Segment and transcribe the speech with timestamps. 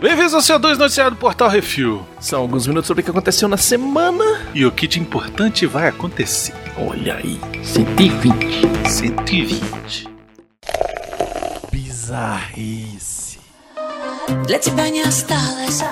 [0.00, 2.06] Bem-vindos ao seu 2 Noticiário do Portal Refil.
[2.20, 4.24] São alguns minutos sobre o que aconteceu na semana.
[4.54, 6.54] E o que de importante vai acontecer.
[6.76, 8.88] Olha aí, 120.
[8.88, 10.08] 120.
[11.70, 13.38] Bizarrice.
[14.46, 15.82] Для тебя не осталось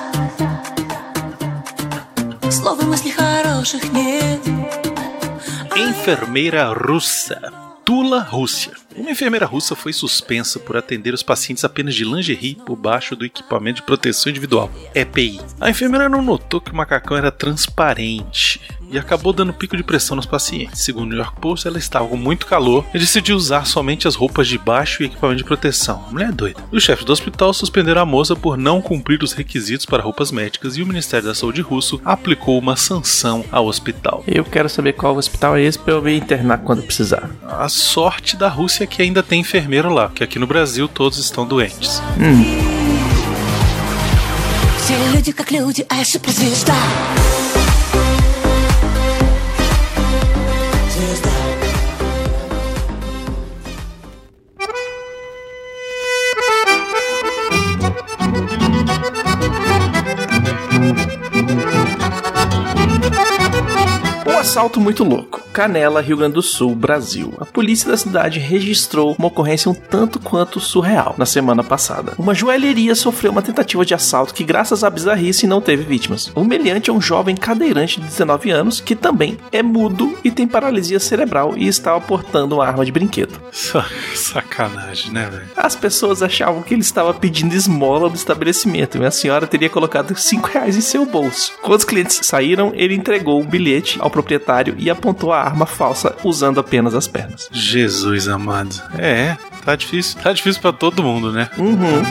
[2.50, 4.40] Слов и мыслей хороших нет
[5.76, 7.52] Enfermeira russa.
[7.85, 8.71] Tula, Rússia.
[8.95, 13.25] Uma enfermeira russa foi suspensa por atender os pacientes apenas de lingerie por baixo do
[13.25, 15.41] equipamento de proteção individual, EPI.
[15.59, 20.16] A enfermeira não notou que o macacão era transparente e acabou dando pico de pressão
[20.16, 20.82] nos pacientes.
[20.82, 24.14] Segundo o New York Post, ela estava com muito calor e decidiu usar somente as
[24.14, 26.04] roupas de baixo e equipamento de proteção.
[26.08, 26.62] A mulher é doida.
[26.72, 30.76] Os chefes do hospital suspenderam a moça por não cumprir os requisitos para roupas médicas
[30.76, 34.24] e o Ministério da Saúde russo aplicou uma sanção ao hospital.
[34.26, 37.28] Eu quero saber qual hospital é esse pra eu me internar quando precisar.
[37.42, 41.18] A sorte da Rússia é que ainda tem enfermeiro lá, que aqui no Brasil todos
[41.18, 42.02] estão doentes.
[44.78, 47.41] Все люди как люди, а я суперзвезда Звезда
[61.55, 62.02] Thank you.
[64.25, 65.41] Um assalto muito louco.
[65.51, 67.33] Canela, Rio Grande do Sul, Brasil.
[67.39, 72.13] A polícia da cidade registrou uma ocorrência um tanto quanto surreal na semana passada.
[72.17, 76.31] Uma joalheria sofreu uma tentativa de assalto que, graças à bizarrice, não teve vítimas.
[76.35, 80.47] O meliante é um jovem cadeirante de 19 anos que também é mudo e tem
[80.47, 83.39] paralisia cerebral e estava portando uma arma de brinquedo.
[83.51, 85.43] Sa- Sacanagem, né, velho?
[85.55, 90.15] As pessoas achavam que ele estava pedindo esmola do estabelecimento e a senhora teria colocado
[90.17, 91.53] 5 reais em seu bolso.
[91.61, 96.15] Quando os clientes saíram, ele entregou um bilhete ao proprietário e apontou a arma falsa
[96.23, 97.49] usando apenas as pernas.
[97.51, 98.79] Jesus amado.
[98.97, 100.21] É, tá difícil.
[100.21, 101.49] Tá difícil pra todo mundo, né?
[101.57, 102.03] Uhum.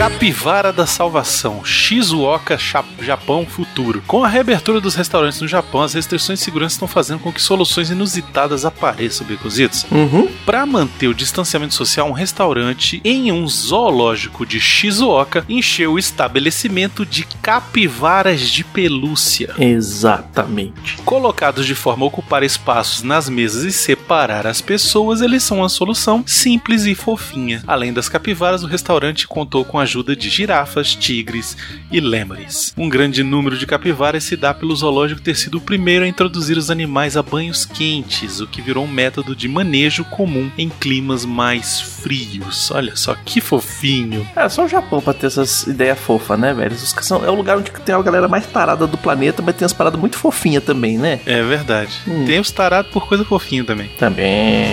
[0.00, 2.58] Capivara da Salvação, Shizuoka,
[3.02, 4.02] Japão Futuro.
[4.06, 7.42] Com a reabertura dos restaurantes no Japão, as restrições de segurança estão fazendo com que
[7.42, 9.84] soluções inusitadas apareçam, Beconzitos.
[9.92, 10.26] Uhum.
[10.46, 17.04] Para manter o distanciamento social, um restaurante em um zoológico de Shizuoka encheu o estabelecimento
[17.04, 19.54] de capivaras de pelúcia.
[19.58, 20.96] Exatamente.
[21.04, 25.68] Colocados de forma a ocupar espaços nas mesas e separar as pessoas, eles são uma
[25.68, 27.62] solução simples e fofinha.
[27.66, 31.56] Além das capivaras, o restaurante contou com a ajuda de girafas, tigres
[31.90, 32.72] e lêmures.
[32.78, 36.56] Um grande número de capivaras se dá pelo zoológico ter sido o primeiro a introduzir
[36.56, 41.24] os animais a banhos quentes, o que virou um método de manejo comum em climas
[41.24, 42.70] mais frios.
[42.70, 44.24] Olha só que fofinho.
[44.36, 46.76] É só o Japão pra ter essas ideias fofas, né, velho?
[46.76, 49.72] São- É o lugar onde tem a galera mais tarada do planeta, mas tem umas
[49.72, 51.18] paradas muito fofinhas também, né?
[51.26, 51.90] É verdade.
[52.06, 52.24] Hum.
[52.26, 53.88] Tem os tarados por coisa fofinha também.
[53.98, 54.70] Também.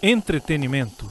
[0.00, 1.10] Entretenimento.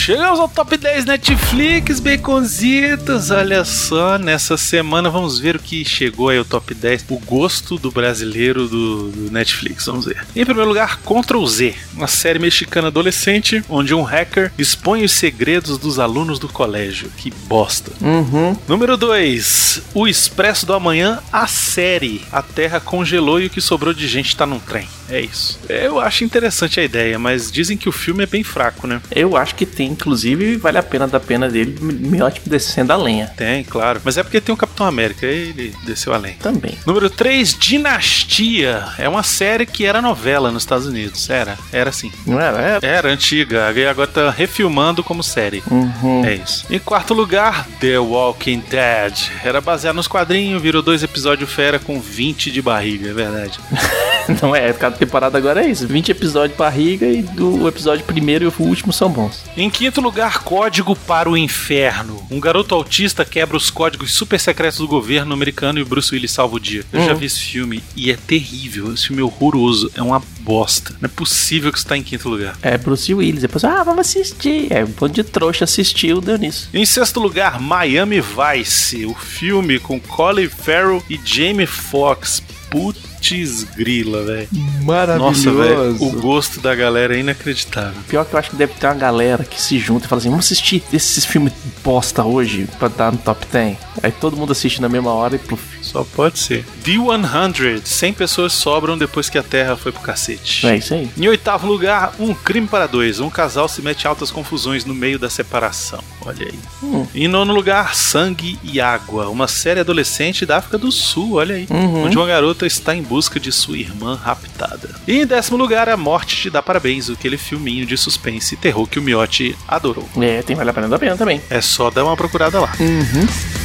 [0.00, 3.30] Chegamos ao top 10 Netflix, baconzitos.
[3.30, 7.04] Olha só, nessa semana vamos ver o que chegou aí ao top 10.
[7.10, 10.26] O gosto do brasileiro do, do Netflix, vamos ver.
[10.34, 15.76] Em primeiro lugar, Ctrl Z, uma série mexicana adolescente onde um hacker expõe os segredos
[15.76, 17.12] dos alunos do colégio.
[17.18, 17.92] Que bosta.
[18.00, 18.56] Uhum.
[18.66, 19.82] Número 2.
[19.92, 22.22] O Expresso do Amanhã, a série.
[22.32, 24.88] A Terra congelou e o que sobrou de gente tá num trem.
[25.10, 25.58] É isso.
[25.68, 29.00] Eu acho interessante a ideia, mas dizem que o filme é bem fraco, né?
[29.10, 33.32] Eu acho que tem, inclusive, vale a pena da pena dele, Miotti descendo a lenha.
[33.36, 34.00] Tem, claro.
[34.04, 36.34] Mas é porque tem o Capitão América, ele desceu além.
[36.34, 36.78] Também.
[36.86, 38.84] Número 3, Dinastia.
[38.98, 41.28] É uma série que era novela nos Estados Unidos.
[41.28, 42.12] Era, era sim.
[42.26, 42.58] Não era?
[42.58, 42.86] Era.
[42.86, 45.62] Era antiga, e agora tá refilmando como série.
[45.70, 46.24] Uhum.
[46.24, 46.66] É isso.
[46.70, 49.30] Em quarto lugar, The Walking Dead.
[49.44, 53.58] Era baseado nos quadrinhos, virou dois episódios fera com 20 de barriga, é verdade.
[54.40, 55.86] Não é, cada temporada agora é isso.
[55.88, 59.44] 20 episódios barriga e do episódio primeiro e o último são bons.
[59.56, 62.22] Em quinto lugar, Código para o Inferno.
[62.30, 66.56] Um garoto autista quebra os códigos super secretos do governo americano e Bruce Willis salva
[66.56, 66.84] o dia.
[66.92, 67.18] Eu já Uhum.
[67.18, 68.92] vi esse filme e é terrível.
[68.92, 69.90] Esse filme é horroroso.
[69.94, 70.92] É uma bosta.
[71.00, 72.56] Não é possível que isso tá em quinto lugar.
[72.62, 73.42] É Bruce Willis.
[73.42, 74.70] Depois, ah, vamos assistir.
[74.70, 76.68] É, um bando de trouxa assistiu, deu nisso.
[76.74, 79.04] Em sexto lugar, Miami Vice.
[79.06, 82.42] O filme com Colin Farrell e Jamie Foxx.
[82.70, 84.48] Puta Putz grila, velho.
[84.82, 85.50] Maravilhoso.
[85.50, 86.02] Nossa, velho.
[86.02, 88.00] O gosto da galera é inacreditável.
[88.08, 90.30] Pior que eu acho que deve ter uma galera que se junta e fala assim:
[90.30, 91.52] vamos assistir esses filmes
[91.84, 93.76] bosta hoje pra dar no top 10.
[94.02, 95.62] Aí todo mundo assiste na mesma hora e pluf.
[95.82, 96.64] Só pode ser.
[96.84, 97.82] D100.
[97.84, 100.66] 100 pessoas sobram depois que a Terra foi pro cacete.
[100.66, 101.10] É isso aí.
[101.16, 103.20] Em oitavo lugar, Um Crime para Dois.
[103.20, 106.02] Um casal se mete em altas confusões no meio da separação.
[106.24, 106.58] Olha aí.
[106.82, 107.06] Hum.
[107.14, 109.28] Em nono lugar, Sangue e Água.
[109.28, 111.34] Uma série adolescente da África do Sul.
[111.34, 111.66] Olha aí.
[111.70, 112.04] Uhum.
[112.04, 114.90] Onde uma garota está em busca de sua irmã raptada.
[115.06, 117.08] E em décimo lugar, A Morte Te Dá Parabéns.
[117.10, 120.08] Aquele filminho de suspense e terror que o Miotti adorou.
[120.20, 121.40] É, tem vale a pena da pena também.
[121.50, 122.72] É só dar uma procurada lá.
[122.78, 123.59] Uhum.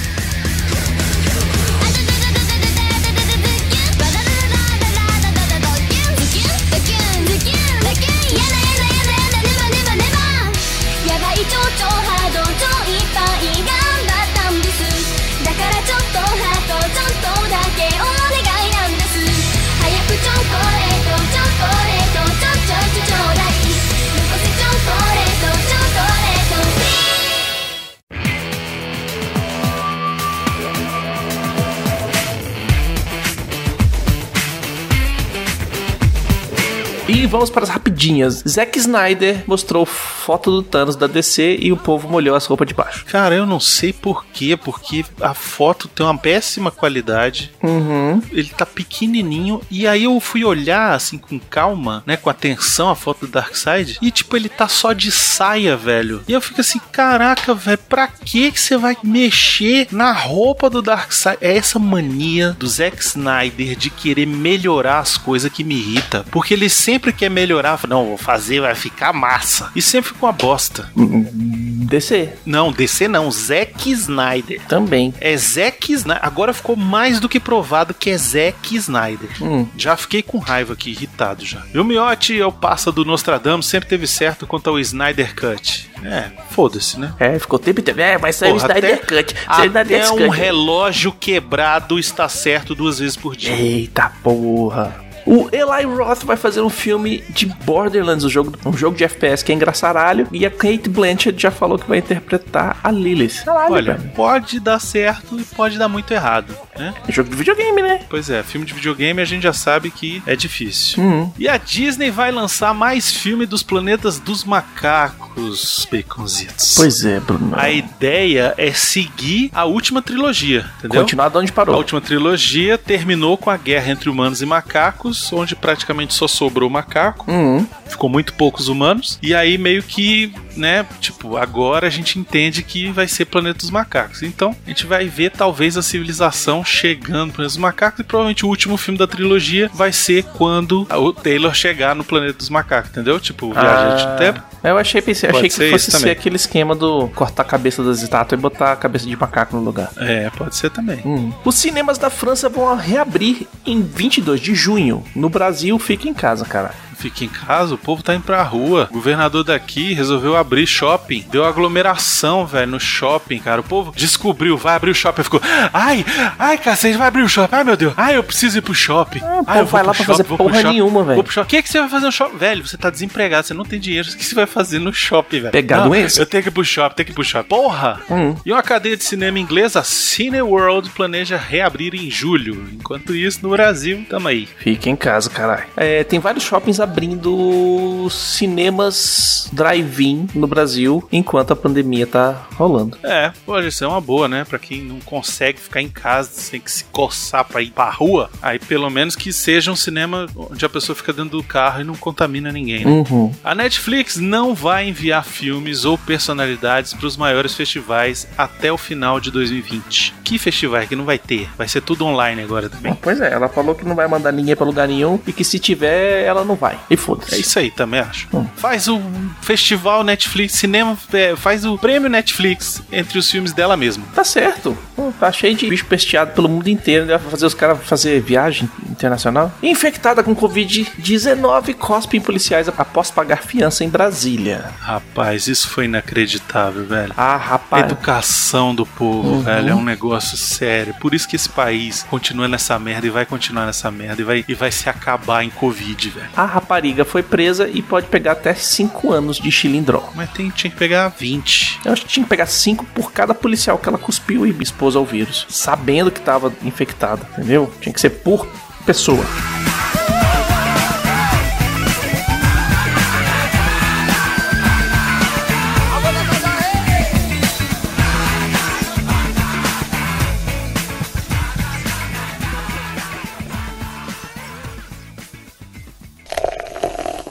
[37.36, 38.44] Vamos para as rapidinhas.
[38.48, 42.74] Zack Snyder mostrou foto do Thanos da DC e o povo molhou as roupas de
[42.74, 43.06] baixo.
[43.06, 47.52] Cara, eu não sei por quê, porque a foto tem uma péssima qualidade.
[47.62, 48.22] Uhum.
[48.32, 49.62] Ele tá pequenininho.
[49.70, 52.16] E aí eu fui olhar, assim, com calma, né?
[52.16, 53.98] Com atenção a foto do Darkseid.
[54.02, 56.24] E, tipo, ele tá só de saia, velho.
[56.28, 60.82] E eu fico assim, caraca, velho, pra que que você vai mexer na roupa do
[60.82, 61.38] Darkseid?
[61.42, 66.26] É essa mania do Zack Snyder de querer melhorar as coisas que me irrita.
[66.32, 67.77] Porque ele sempre quer melhorar.
[67.77, 69.72] fala, Não, vou fazer, vai ficar massa.
[69.75, 70.89] E sempre fica uma bosta.
[70.95, 74.62] DC Não, DC não, Zack Snyder.
[74.68, 75.13] também.
[75.22, 76.25] É Zack Snyder.
[76.25, 79.30] Agora ficou mais do que provado que é Zack Snyder.
[79.42, 79.68] Hum.
[79.77, 81.62] Já fiquei com raiva aqui, irritado já.
[81.74, 85.89] E o Miotti é o passa do Nostradamus, sempre teve certo quanto ao Snyder Cut.
[86.04, 87.13] É, foda-se, né?
[87.19, 88.01] É, ficou tempo inteiro.
[88.01, 89.36] É, vai sair Porra, o Snyder até- Cut.
[89.51, 90.38] Snyder Até um Cut.
[90.38, 93.54] relógio quebrado está certo duas vezes por dia.
[93.56, 95.05] Eita porra.
[95.25, 99.44] O Eli Roth vai fazer um filme de Borderlands, um jogo, um jogo de FPS
[99.44, 100.27] que é engraçaralho.
[100.31, 103.44] E a Kate Blanchett já falou que vai interpretar a Lilith.
[103.44, 104.12] Caralho, Olha, velho.
[104.16, 106.94] pode dar certo e pode dar muito errado, né?
[107.07, 108.01] É jogo de videogame, né?
[108.10, 111.01] Pois é, filme de videogame a gente já sabe que é difícil.
[111.04, 111.33] Uhum.
[111.39, 116.75] E a Disney vai lançar mais filme dos planetas dos macacos, baconzitos.
[116.75, 117.54] Pois é, Bruno.
[117.57, 121.01] A ideia é seguir a última trilogia, entendeu?
[121.01, 121.75] Continuar de onde A parou.
[121.77, 127.30] última trilogia terminou com a guerra entre humanos e macacos, onde praticamente só sobrou macaco,
[127.30, 127.66] Uhum.
[127.88, 132.92] ficou muito poucos humanos, e aí meio que, né, tipo, agora a gente entende que
[132.92, 134.24] vai ser Planeta dos Macacos.
[134.24, 138.46] Então, a gente vai ver talvez a civilização chegando no Planeta dos Macacos, e provavelmente
[138.46, 142.92] o último filme da trilogia vai ser quando o Taylor chegar no Planeta dos Macacos,
[142.92, 143.19] entendeu?
[143.19, 144.44] Tipo, Viajante Ah, do Tempo.
[144.63, 146.12] Eu achei, pensei, achei que ser fosse ser também.
[146.12, 149.62] aquele esquema do cortar a cabeça das estátuas e botar a cabeça de macaco no
[149.62, 149.92] lugar.
[149.98, 151.01] É, pode ser também.
[151.06, 151.31] Hum.
[151.44, 155.04] Os cinemas da França vão reabrir em 22 de junho.
[155.16, 156.72] No Brasil, fica em casa, cara.
[156.98, 158.88] Fica em casa, o povo tá indo pra rua.
[158.90, 161.26] O governador daqui resolveu abrir shopping.
[161.32, 163.62] Deu aglomeração, velho, no shopping, cara.
[163.62, 165.24] O povo descobriu, vai abrir o shopping.
[165.24, 165.42] Ficou,
[165.74, 166.06] ai,
[166.40, 167.56] ai, cacete, vai abrir o shopping.
[167.56, 169.20] Ai, meu Deus, ai, eu preciso ir pro shopping.
[169.24, 171.16] Ah, ai, povo vai lá pra fazer porra nenhuma, velho.
[171.16, 171.48] Vou pro shopping.
[171.48, 172.38] O que, que você vai fazer no shopping?
[172.38, 174.08] Velho, você tá desempregado, você não tem dinheiro.
[174.10, 175.52] O que você vai fazer no shopping, velho?
[175.52, 176.22] Pegar Não, doença?
[176.22, 177.50] Eu tenho que ir pro shopping, tenho que ir pro shopping.
[177.50, 178.02] Porra!
[178.10, 178.36] Hum.
[178.46, 182.68] E uma cadeia de cinema inglesa, Cineworld, planeja reabrir em julho.
[182.74, 184.48] Enquanto isso, no Brasil, tamo aí.
[184.58, 185.66] Fica em casa, caralho.
[185.75, 192.98] É, tem vários shoppings abrindo cinemas drive-in no Brasil enquanto a pandemia tá rolando.
[193.04, 194.46] É, pode ser uma boa, né?
[194.46, 198.30] Pra quem não consegue ficar em casa, tem que se coçar pra ir pra rua,
[198.42, 201.84] aí pelo menos que seja um cinema onde a pessoa fica dentro do carro e
[201.84, 202.92] não contamina ninguém, né?
[202.92, 203.32] Uhum.
[203.44, 209.20] A Netflix não vai enviar filmes ou personalidades para os maiores festivais até o final
[209.20, 210.13] de 2020.
[210.24, 211.50] Que festival que não vai ter?
[211.58, 212.94] Vai ser tudo online agora também.
[213.01, 215.60] Pois é, ela falou que não vai mandar ninguém pra lugar nenhum e que se
[215.60, 216.75] tiver, ela não vai.
[216.89, 217.39] E É foda-se.
[217.39, 218.27] isso aí, também acho.
[218.34, 218.46] Hum.
[218.55, 219.01] Faz o
[219.41, 224.05] festival Netflix, cinema, é, faz o prêmio Netflix entre os filmes dela mesmo.
[224.13, 224.77] Tá certo.
[224.96, 227.05] Pô, Tá cheio de bicho pesteado pelo mundo inteiro.
[227.05, 227.17] Né?
[227.17, 229.51] Vai fazer os caras fazer viagem internacional.
[229.62, 234.65] Infectada com Covid-19, cospe em policiais após pagar fiança em Brasília.
[234.79, 237.13] Rapaz, isso foi inacreditável, velho.
[237.17, 237.86] Ah, A rapaz.
[237.86, 239.41] educação do povo, Uhum.
[239.41, 240.94] velho, é um negócio sério.
[240.96, 244.46] Por isso que esse país continua nessa merda e vai continuar nessa merda e vai,
[244.48, 246.29] e vai se acabar em Covid, velho.
[246.36, 250.10] A rapariga foi presa e pode pegar até 5 anos de chilindró.
[250.15, 251.81] Mas tem, tinha que pegar 20.
[251.86, 254.95] Eu acho que tinha que pegar 5 por cada policial que ela cuspiu e expôs
[254.95, 255.45] ao vírus.
[255.48, 257.72] Sabendo que tava infectada, entendeu?
[257.79, 258.48] Tinha que ser por
[258.86, 259.24] pessoa.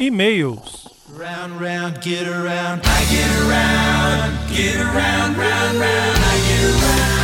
[0.05, 0.87] E-mails.
[1.17, 2.83] Round, round, get around.
[2.85, 6.19] I get around, get around, round, round.
[6.19, 7.15] I get around.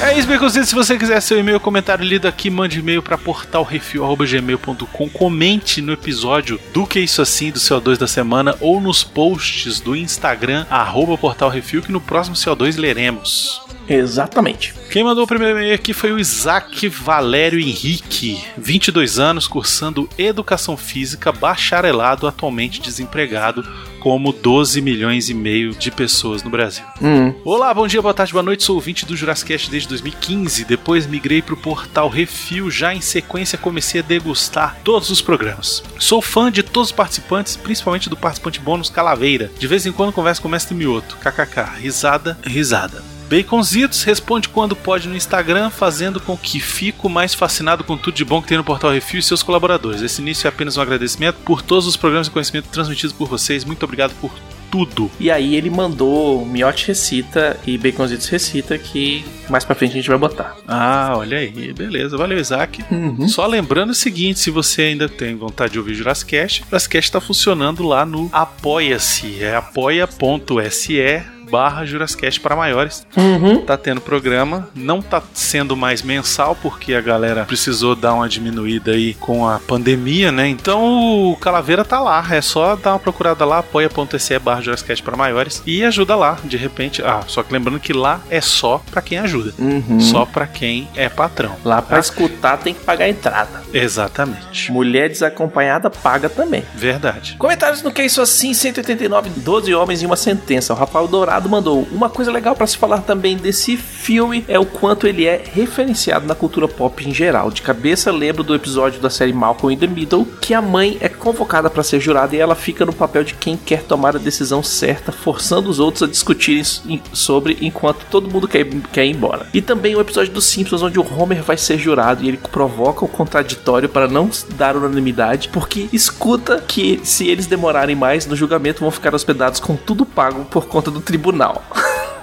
[0.00, 0.68] É isso, Baconzitos.
[0.68, 5.08] Se você quiser seu e-mail comentário lido aqui, mande e-mail para portalrefil.gmail.com.
[5.08, 9.96] Comente no episódio do Que Isso Assim, do CO2 da semana, ou nos posts do
[9.96, 13.65] Instagram, arroba portalrefil, que no próximo CO2 leremos.
[13.88, 14.74] Exatamente.
[14.90, 20.76] Quem mandou o primeiro e-mail aqui foi o Isaac Valério Henrique, 22 anos, cursando Educação
[20.76, 23.66] Física, bacharelado, atualmente desempregado,
[24.00, 26.84] como 12 milhões e meio de pessoas no Brasil.
[27.02, 27.34] Hum.
[27.44, 28.62] Olá, bom dia, boa tarde, boa noite.
[28.62, 30.64] Sou ouvinte do Jurassic Cast desde 2015.
[30.64, 32.70] Depois migrei para o portal Refil.
[32.70, 35.82] Já em sequência comecei a degustar todos os programas.
[35.98, 39.50] Sou fã de todos os participantes, principalmente do participante bônus Calaveira.
[39.58, 41.16] De vez em quando converso com o Mestre Mioto.
[41.16, 41.80] KKK.
[41.80, 43.15] Risada, risada.
[43.28, 48.24] Baconzitos responde quando pode no Instagram, fazendo com que fico mais fascinado com tudo de
[48.24, 50.02] bom que tem no Portal Refil e seus colaboradores.
[50.02, 53.64] Esse início é apenas um agradecimento por todos os programas de conhecimento transmitidos por vocês.
[53.64, 54.32] Muito obrigado por
[54.70, 55.10] tudo.
[55.18, 60.08] E aí ele mandou Miote Recita e Baconzitos Recita, que mais pra frente a gente
[60.08, 60.56] vai botar.
[60.66, 62.16] Ah, olha aí, beleza.
[62.16, 62.84] Valeu, Isaac.
[63.28, 66.92] Só lembrando o seguinte: se você ainda tem vontade de ouvir Jurassic Cast, o Jurassic
[66.92, 69.42] Cast tá funcionando lá no Apoia-se.
[69.42, 73.06] É apoia.se barra Jurassicast para maiores.
[73.16, 73.62] Uhum.
[73.62, 78.92] Tá tendo programa, não tá sendo mais mensal porque a galera precisou dar uma diminuída
[78.92, 80.48] aí com a pandemia, né?
[80.48, 85.16] Então o Calaveira tá lá, é só dar uma procurada lá, apoia.se barra Jurassicast para
[85.16, 87.02] maiores e ajuda lá, de repente.
[87.02, 90.00] Ah, só que lembrando que lá é só para quem ajuda, Uhum.
[90.00, 91.56] só para quem é patrão.
[91.64, 92.00] Lá pra tá?
[92.00, 93.62] escutar tem que pagar a entrada.
[93.72, 94.70] Exatamente.
[94.72, 96.64] Mulher desacompanhada paga também.
[96.74, 97.36] Verdade.
[97.38, 100.72] Comentários no Que Isso Assim, 189, 12 homens e uma sentença.
[100.72, 101.86] O Rafael Dourado mandou.
[101.92, 106.26] Uma coisa legal pra se falar também desse filme é o quanto ele é referenciado
[106.26, 107.50] na cultura pop em geral.
[107.50, 111.08] De cabeça, lembro do episódio da série Malcolm in the Middle, que a mãe é
[111.08, 114.62] convocada pra ser jurada e ela fica no papel de quem quer tomar a decisão
[114.62, 116.64] certa, forçando os outros a discutirem
[117.12, 119.46] sobre enquanto todo mundo quer, quer ir embora.
[119.52, 123.04] E também o episódio dos Simpsons, onde o Homer vai ser jurado e ele provoca
[123.04, 128.80] o contraditório para não dar unanimidade, porque escuta que se eles demorarem mais no julgamento
[128.80, 131.62] vão ficar hospedados com tudo pago por conta do tribunal tribunal.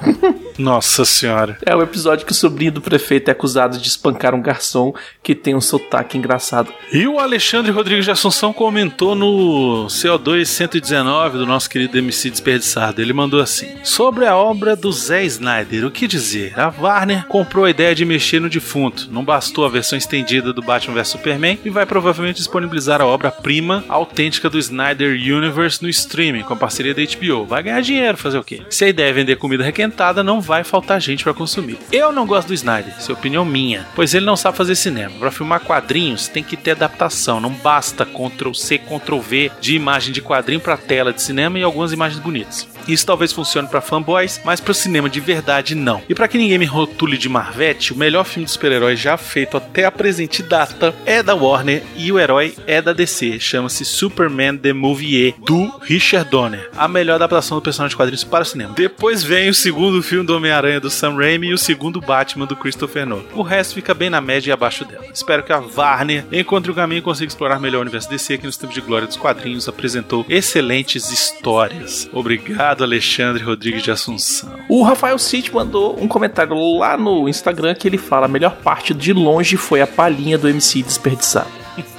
[0.58, 1.58] Nossa senhora.
[1.66, 5.36] É o episódio que o sobrinho do prefeito é acusado de espancar um garçom que
[5.36, 6.72] tem um sotaque engraçado.
[6.92, 13.02] E o Alexandre Rodrigues de Assunção comentou no CO2 119 do nosso querido MC Desperdiçado.
[13.02, 16.60] Ele mandou assim: Sobre a obra do Zé Snyder, o que dizer?
[16.60, 19.10] A Warner comprou a ideia de mexer no defunto.
[19.12, 23.84] Não bastou a versão estendida do Batman vs Superman e vai provavelmente disponibilizar a obra-prima
[23.88, 27.46] autêntica do Snyder Universe no streaming com a parceria da HBO.
[27.46, 28.62] Vai ganhar dinheiro, fazer o quê?
[28.70, 31.80] Se a ideia é vender comida requentada, não vai faltar gente pra consumir.
[31.92, 35.18] Eu não gosto do Snyder, isso é opinião minha, pois ele não sabe fazer cinema.
[35.18, 40.14] Pra filmar quadrinhos tem que ter adaptação, não basta Ctrl C, Ctrl V de imagem
[40.14, 42.68] de quadrinho pra tela de cinema e algumas imagens bonitas.
[42.88, 46.02] Isso talvez funcione pra fanboys, mas pro cinema de verdade não.
[46.10, 49.56] E pra que ninguém me rotule de Marvete, o melhor filme de super-herói já feito
[49.56, 53.40] até a presente data é da Warner e o herói é da DC.
[53.40, 56.70] Chama-se Superman The Movie do Richard Donner.
[56.76, 58.74] A melhor adaptação do personagem de quadrinhos para o cinema.
[58.76, 62.56] Depois vem o segundo filme do Homem-Aranha do Sam Raimi e o segundo Batman do
[62.56, 63.24] Christopher Nolan.
[63.34, 65.06] O resto fica bem na média e abaixo dela.
[65.14, 68.46] Espero que a Warner encontre o caminho e consiga explorar melhor o universo DC que
[68.46, 72.10] nos tempos de glória dos quadrinhos apresentou excelentes histórias.
[72.12, 74.52] Obrigado, Alexandre Rodrigues de Assunção.
[74.68, 78.94] O Rafael City mandou um comentário lá no Instagram que ele fala: a melhor parte
[78.94, 81.52] de longe foi a palhinha do MC desperdiçado.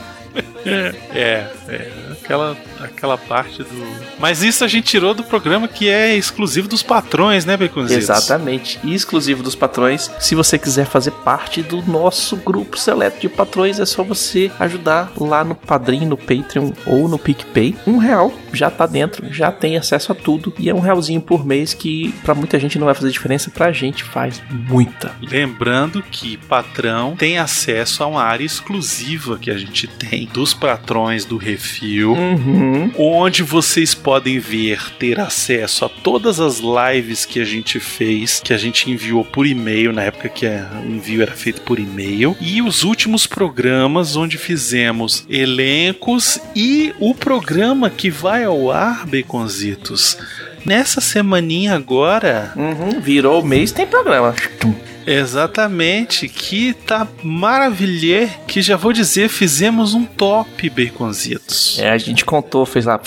[1.14, 2.13] É, é.
[2.25, 4.14] Aquela, aquela parte do.
[4.19, 8.04] Mas isso a gente tirou do programa que é exclusivo dos patrões, né, Baconzitos?
[8.04, 8.81] Exatamente.
[8.83, 10.11] Exclusivo dos patrões.
[10.19, 15.12] Se você quiser fazer parte do nosso grupo seleto de patrões, é só você ajudar
[15.19, 17.76] lá no Padrim, no Patreon ou no PicPay.
[17.87, 20.54] Um real já tá dentro, já tem acesso a tudo.
[20.59, 23.71] E é um realzinho por mês que pra muita gente não vai fazer diferença, pra
[23.71, 25.14] gente faz muita.
[25.21, 31.25] Lembrando que patrão tem acesso a uma área exclusiva que a gente tem dos patrões
[31.25, 32.13] do Refil.
[32.14, 32.90] Uhum.
[32.99, 38.52] onde vocês podem ver, ter acesso a todas as lives que a gente fez, que
[38.52, 42.37] a gente enviou por e-mail, na época que a- o envio era feito por e-mail,
[42.40, 50.16] e os últimos programas onde fizemos elencos e o programa que vai ao ar, Baconzitos.
[50.64, 53.00] Nessa semaninha agora, Uhum.
[53.00, 54.35] Virou o mês, tem programa.
[54.61, 54.75] Tum,
[55.07, 61.79] Exatamente, que tá maravilhê, que já vou dizer, fizemos um top, Baconzitos.
[61.79, 63.01] É, a gente contou, fez lá.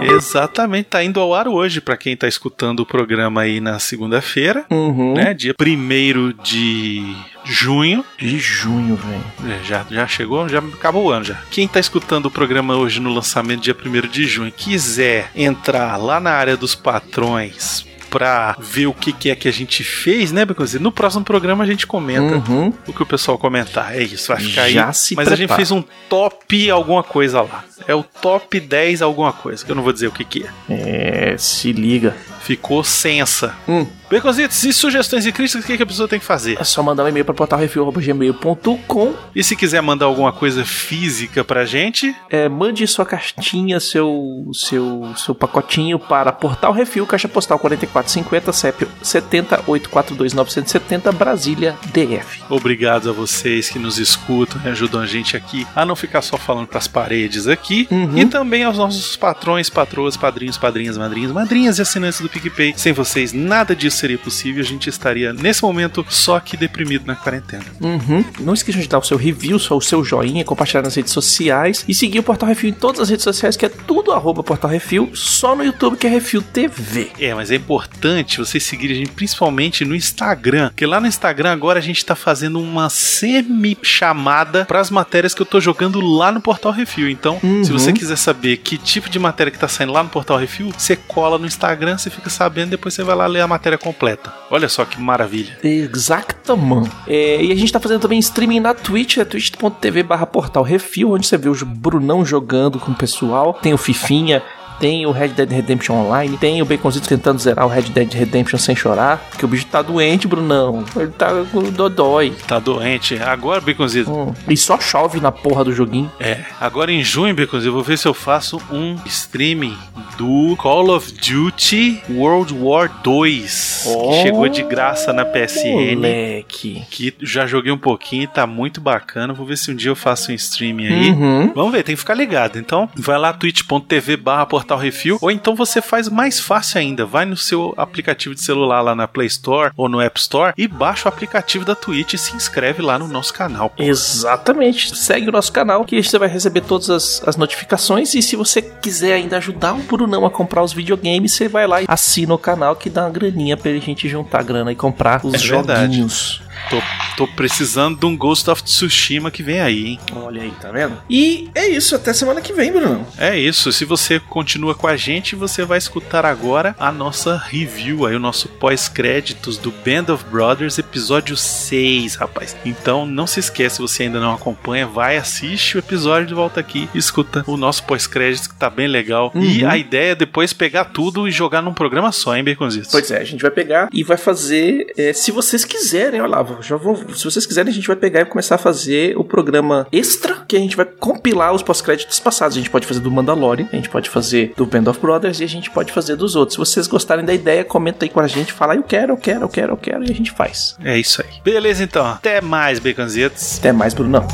[0.00, 4.64] Exatamente, tá indo ao ar hoje pra quem tá escutando o programa aí na segunda-feira,
[4.70, 5.14] Uhum.
[5.14, 5.34] né?
[5.34, 8.04] Dia 1 de junho.
[8.18, 9.52] De junho, velho.
[9.54, 11.36] É, já, já chegou, já acabou o ano já.
[11.50, 16.18] Quem tá escutando o programa hoje no lançamento dia 1 de junho, quiser entrar lá
[16.18, 20.44] na área dos patrões pra ver o que, que é que a gente fez, né,
[20.44, 20.82] Beconzinho?
[20.82, 22.72] No próximo programa a gente comenta Uhum.
[22.86, 23.96] o que o pessoal comentar.
[23.96, 24.94] É isso, vai ficar Já aí.
[24.94, 25.56] se Mas a gente prepara.
[25.56, 27.64] fez um top alguma coisa lá.
[27.88, 31.32] É o top 10 alguma coisa, que eu não vou dizer o que, que é.
[31.32, 32.14] É, se liga.
[32.42, 33.54] Ficou sensa.
[33.66, 33.86] Hum.
[34.12, 36.58] Baconzitos, e sugestões e críticas, o que, que a pessoa tem que fazer?
[36.60, 39.14] É só mandar um e-mail para portalrefil.gmail.com.
[39.34, 45.14] E se quiser mandar alguma coisa física pra gente, É, mande sua caixinha, seu, seu,
[45.16, 52.42] seu pacotinho para Portal Refil, Caixa Postal 4450, CEP 70842-970, Brasília, DF.
[52.50, 56.36] Obrigado a vocês que nos escutam e ajudam a gente aqui a não ficar só
[56.36, 57.88] falando pras paredes aqui.
[57.90, 58.18] Uhum.
[58.18, 62.74] E também aos nossos patrões, patroas, padrinhos, padrinhas, madrinhas, madrinhas e assinantes do PicPay.
[62.76, 64.62] Sem vocês, nada disso seria possível.
[64.62, 67.64] A gente estaria, nesse momento, só aqui deprimido na quarentena.
[67.80, 68.24] Uhum.
[68.40, 71.84] Não esqueçam de dar o seu review, só o seu joinha, compartilhar nas redes sociais
[71.88, 74.70] e seguir o Portal Refil em todas as redes sociais, que é tudo arroba Portal
[74.70, 77.10] Refil, só no YouTube que é Refil TV.
[77.18, 81.52] É, mas é importante vocês seguirem a gente principalmente no Instagram, porque lá no Instagram
[81.52, 86.40] agora a gente tá fazendo uma semi-chamada pras matérias que eu tô jogando lá no
[86.40, 87.08] Portal Refil.
[87.08, 87.64] Então, Uhum.
[87.64, 90.72] se você quiser saber que tipo de matéria que tá saindo lá no Portal Refil,
[90.76, 94.32] você cola no Instagram, você fica sabendo, depois você vai lá ler a matéria completa.
[94.50, 95.58] Olha só que maravilha.
[95.62, 96.90] Exatamente.
[97.06, 101.12] É, e a gente tá fazendo também streaming na Twitch, é twitch.tv barra portal refil,
[101.12, 103.54] onde você vê o Brunão jogando com o pessoal.
[103.54, 104.42] Tem o Fifinha,
[104.82, 108.58] tem o Red Dead Redemption Online, tem o Baconzito tentando zerar o Red Dead Redemption
[108.58, 110.84] sem chorar, porque o bicho tá doente, Brunão.
[110.96, 112.32] Ele tá com dodói.
[112.48, 113.16] Tá doente.
[113.22, 114.10] Agora, Baconzito.
[114.10, 116.10] Hum, E só chove na porra do joguinho.
[116.18, 119.76] É, agora em junho, Baconzito, eu vou ver se eu faço um streaming
[120.18, 125.94] do Call of Duty World War 2, Oh, que chegou de graça na PSN.
[125.94, 126.82] Moleque.
[126.90, 129.32] que já joguei um pouquinho e tá muito bacana.
[129.32, 131.10] Vou ver se um dia eu faço um streaming aí.
[131.10, 131.52] Uhum.
[131.54, 132.58] Vamos ver, tem que ficar ligado.
[132.58, 137.24] Então, vai lá twitch.tv barra portal refil, ou então você faz mais fácil ainda, vai
[137.24, 141.08] no seu aplicativo de celular lá na Play Store ou no App Store e baixa
[141.08, 143.72] o aplicativo da Twitch e se inscreve lá no nosso canal.
[143.78, 144.96] Exatamente.
[144.96, 148.14] Segue o nosso canal que você vai receber todas as, as notificações.
[148.14, 151.82] E se você quiser ainda ajudar o Brunão a comprar os videogames, você vai lá
[151.82, 155.34] e assina o canal que dá uma graninha pra gente juntar grana e comprar os
[155.34, 156.41] É verdade.
[156.70, 156.80] Tô,
[157.16, 160.00] tô precisando de um Ghost of Tsushima que vem aí, hein?
[160.14, 160.96] Olha aí, tá vendo?
[161.08, 163.06] E é isso, até semana que vem, Brunão.
[163.18, 168.06] É isso, se você continua com a gente, você vai escutar agora a nossa review,
[168.06, 172.56] aí o nosso pós-créditos do Band of Brothers, episódio 6, rapaz.
[172.64, 176.60] Então não se esquece, se você ainda não acompanha, vai, assiste o episódio de volta
[176.60, 179.30] aqui e escuta o nosso pós-créditos, que tá bem legal.
[179.34, 179.70] E Uhum.
[179.70, 182.90] a ideia é depois pegar tudo e jogar num programa só, hein, Baconzitos?
[182.90, 184.92] Pois é, a gente vai pegar e vai fazer.
[184.96, 186.96] é, se vocês quiserem, olha lá, já vou.
[187.14, 190.56] Se vocês quiserem, a gente vai pegar e começar a fazer o programa extra, que
[190.56, 192.56] a gente vai compilar os pós-créditos passados.
[192.56, 195.44] A gente pode fazer do Mandalorian, a gente pode fazer do Band of Brothers e
[195.44, 196.54] a gente pode fazer dos outros.
[196.54, 199.44] Se vocês gostarem da ideia, comenta aí com a gente, fala, eu quero, eu quero,
[199.44, 200.76] eu quero, eu quero, e a gente faz.
[200.84, 201.40] É isso aí.
[201.44, 202.06] Beleza, então.
[202.06, 203.58] Até mais, Baconzitos.
[203.58, 204.26] Até mais, Brunão.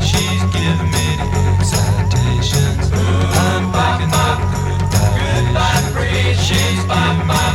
[0.00, 0.90] She's giving
[7.28, 7.45] me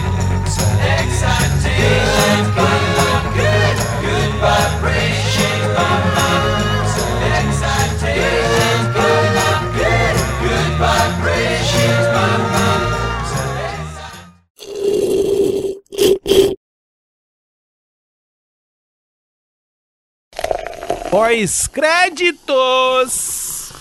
[21.12, 23.71] Pós-créditos!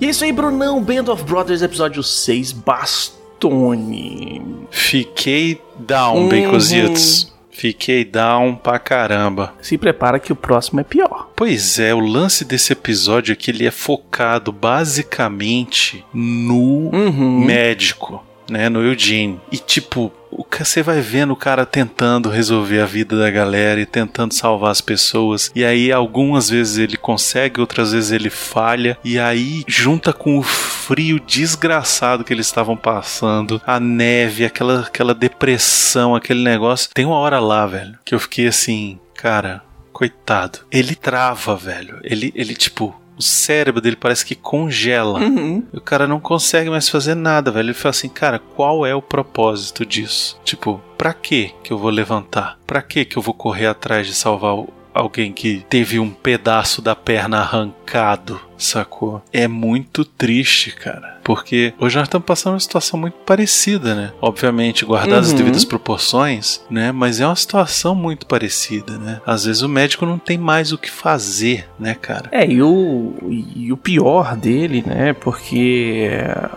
[0.00, 0.82] E é isso aí, Brunão.
[0.82, 4.42] Band of Brothers, episódio 6, Bastone.
[4.70, 6.28] Fiquei down, Uhum.
[6.28, 7.32] Baconzitos.
[7.50, 9.54] Fiquei down pra caramba.
[9.62, 11.13] Se prepara que o próximo é pior.
[11.36, 17.44] Pois é, o lance desse episódio é que ele é focado basicamente no Uhum.
[17.44, 19.40] médico, né, no Eugene.
[19.50, 23.86] E tipo, o você vai vendo o cara tentando resolver a vida da galera e
[23.86, 25.50] tentando salvar as pessoas.
[25.54, 28.96] E aí, algumas vezes ele consegue, outras vezes ele falha.
[29.04, 35.14] E aí, junta com o frio desgraçado que eles estavam passando, a neve, aquela, aquela
[35.14, 36.90] depressão, aquele negócio.
[36.94, 39.62] Tem uma hora lá, velho, que eu fiquei assim, cara,
[39.94, 40.58] coitado.
[40.70, 42.00] Ele trava, velho.
[42.02, 42.94] Ele, ele tipo.
[43.16, 45.20] O cérebro dele parece que congela.
[45.20, 45.62] Uhum.
[45.72, 47.66] E o cara não consegue mais fazer nada, velho.
[47.66, 50.36] Ele fala assim, cara, qual é o propósito disso?
[50.44, 52.58] Tipo, pra que que eu vou levantar?
[52.66, 54.56] Pra que que eu vou correr atrás de salvar
[54.92, 59.22] alguém que teve um pedaço da perna arrancado, sacou?
[59.32, 61.13] É muito triste, cara.
[61.24, 64.12] Porque hoje nós estamos passando uma situação muito parecida, né?
[64.20, 65.38] Obviamente, guardadas as Uhum.
[65.38, 66.92] devidas proporções, né?
[66.92, 69.20] Mas é uma situação muito parecida, né?
[69.26, 72.28] Às vezes o médico não tem mais o que fazer, né, cara?
[72.30, 73.14] É, e o,
[73.56, 75.12] e o pior dele, né?
[75.14, 76.10] Porque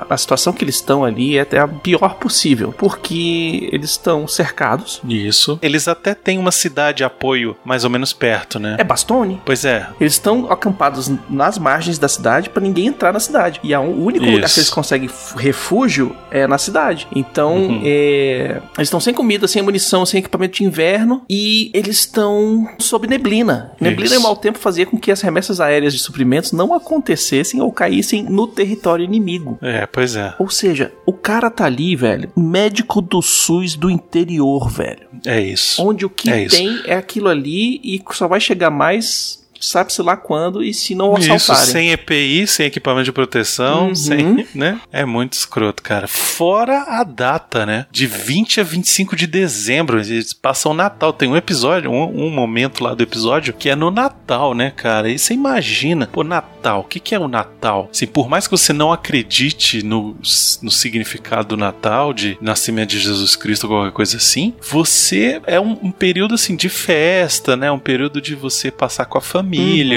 [0.09, 2.73] a situação que eles estão ali é até a pior possível.
[2.77, 5.01] Porque eles estão cercados.
[5.07, 5.57] Isso.
[5.61, 8.75] Eles até têm uma cidade de apoio mais ou menos perto, né?
[8.79, 9.41] É Bastone.
[9.45, 9.87] Pois é.
[9.99, 13.59] Eles estão acampados nas margens da cidade pra ninguém entrar na cidade.
[13.63, 14.33] E a- o único Isso.
[14.35, 17.07] lugar que eles conseguem refúgio é na cidade.
[17.15, 17.81] Então, Uhum.
[17.83, 23.07] é, eles estão sem comida, sem munição, sem equipamento de inverno e eles estão sob
[23.07, 23.71] neblina.
[23.79, 24.19] Neblina Isso.
[24.19, 28.23] e mau tempo fazia com que as remessas aéreas de suprimentos não acontecessem ou caíssem
[28.23, 29.57] no território inimigo.
[29.61, 30.33] É, pois é.
[30.39, 35.07] Ou seja, o cara tá ali, velho, médico do SUS do interior, velho.
[35.25, 35.81] É isso.
[35.85, 36.55] Onde o que É isso.
[36.55, 41.17] tem é aquilo ali e só vai chegar mais, sabe-se lá quando, e se não
[41.17, 41.71] Isso, assaltarem.
[41.71, 43.95] sem EPI, sem equipamento de proteção, Uhum.
[43.95, 44.79] sem, né?
[44.91, 46.07] É muito escroto, cara.
[46.07, 47.85] Fora a data, né?
[47.91, 51.13] De 20 a 25 de dezembro, eles passam o Natal.
[51.13, 55.09] Tem um episódio, um, um momento lá do episódio que é no Natal, né, cara?
[55.09, 57.89] E você imagina, pô, Natal, o que, que é o Natal?
[57.91, 60.15] Assim, por mais que você não acredite no,
[60.61, 65.59] no significado do Natal, de nascimento de Jesus Cristo ou qualquer coisa assim, você é
[65.59, 67.71] um, um período assim de festa, né?
[67.71, 69.46] Um período de você passar com a família,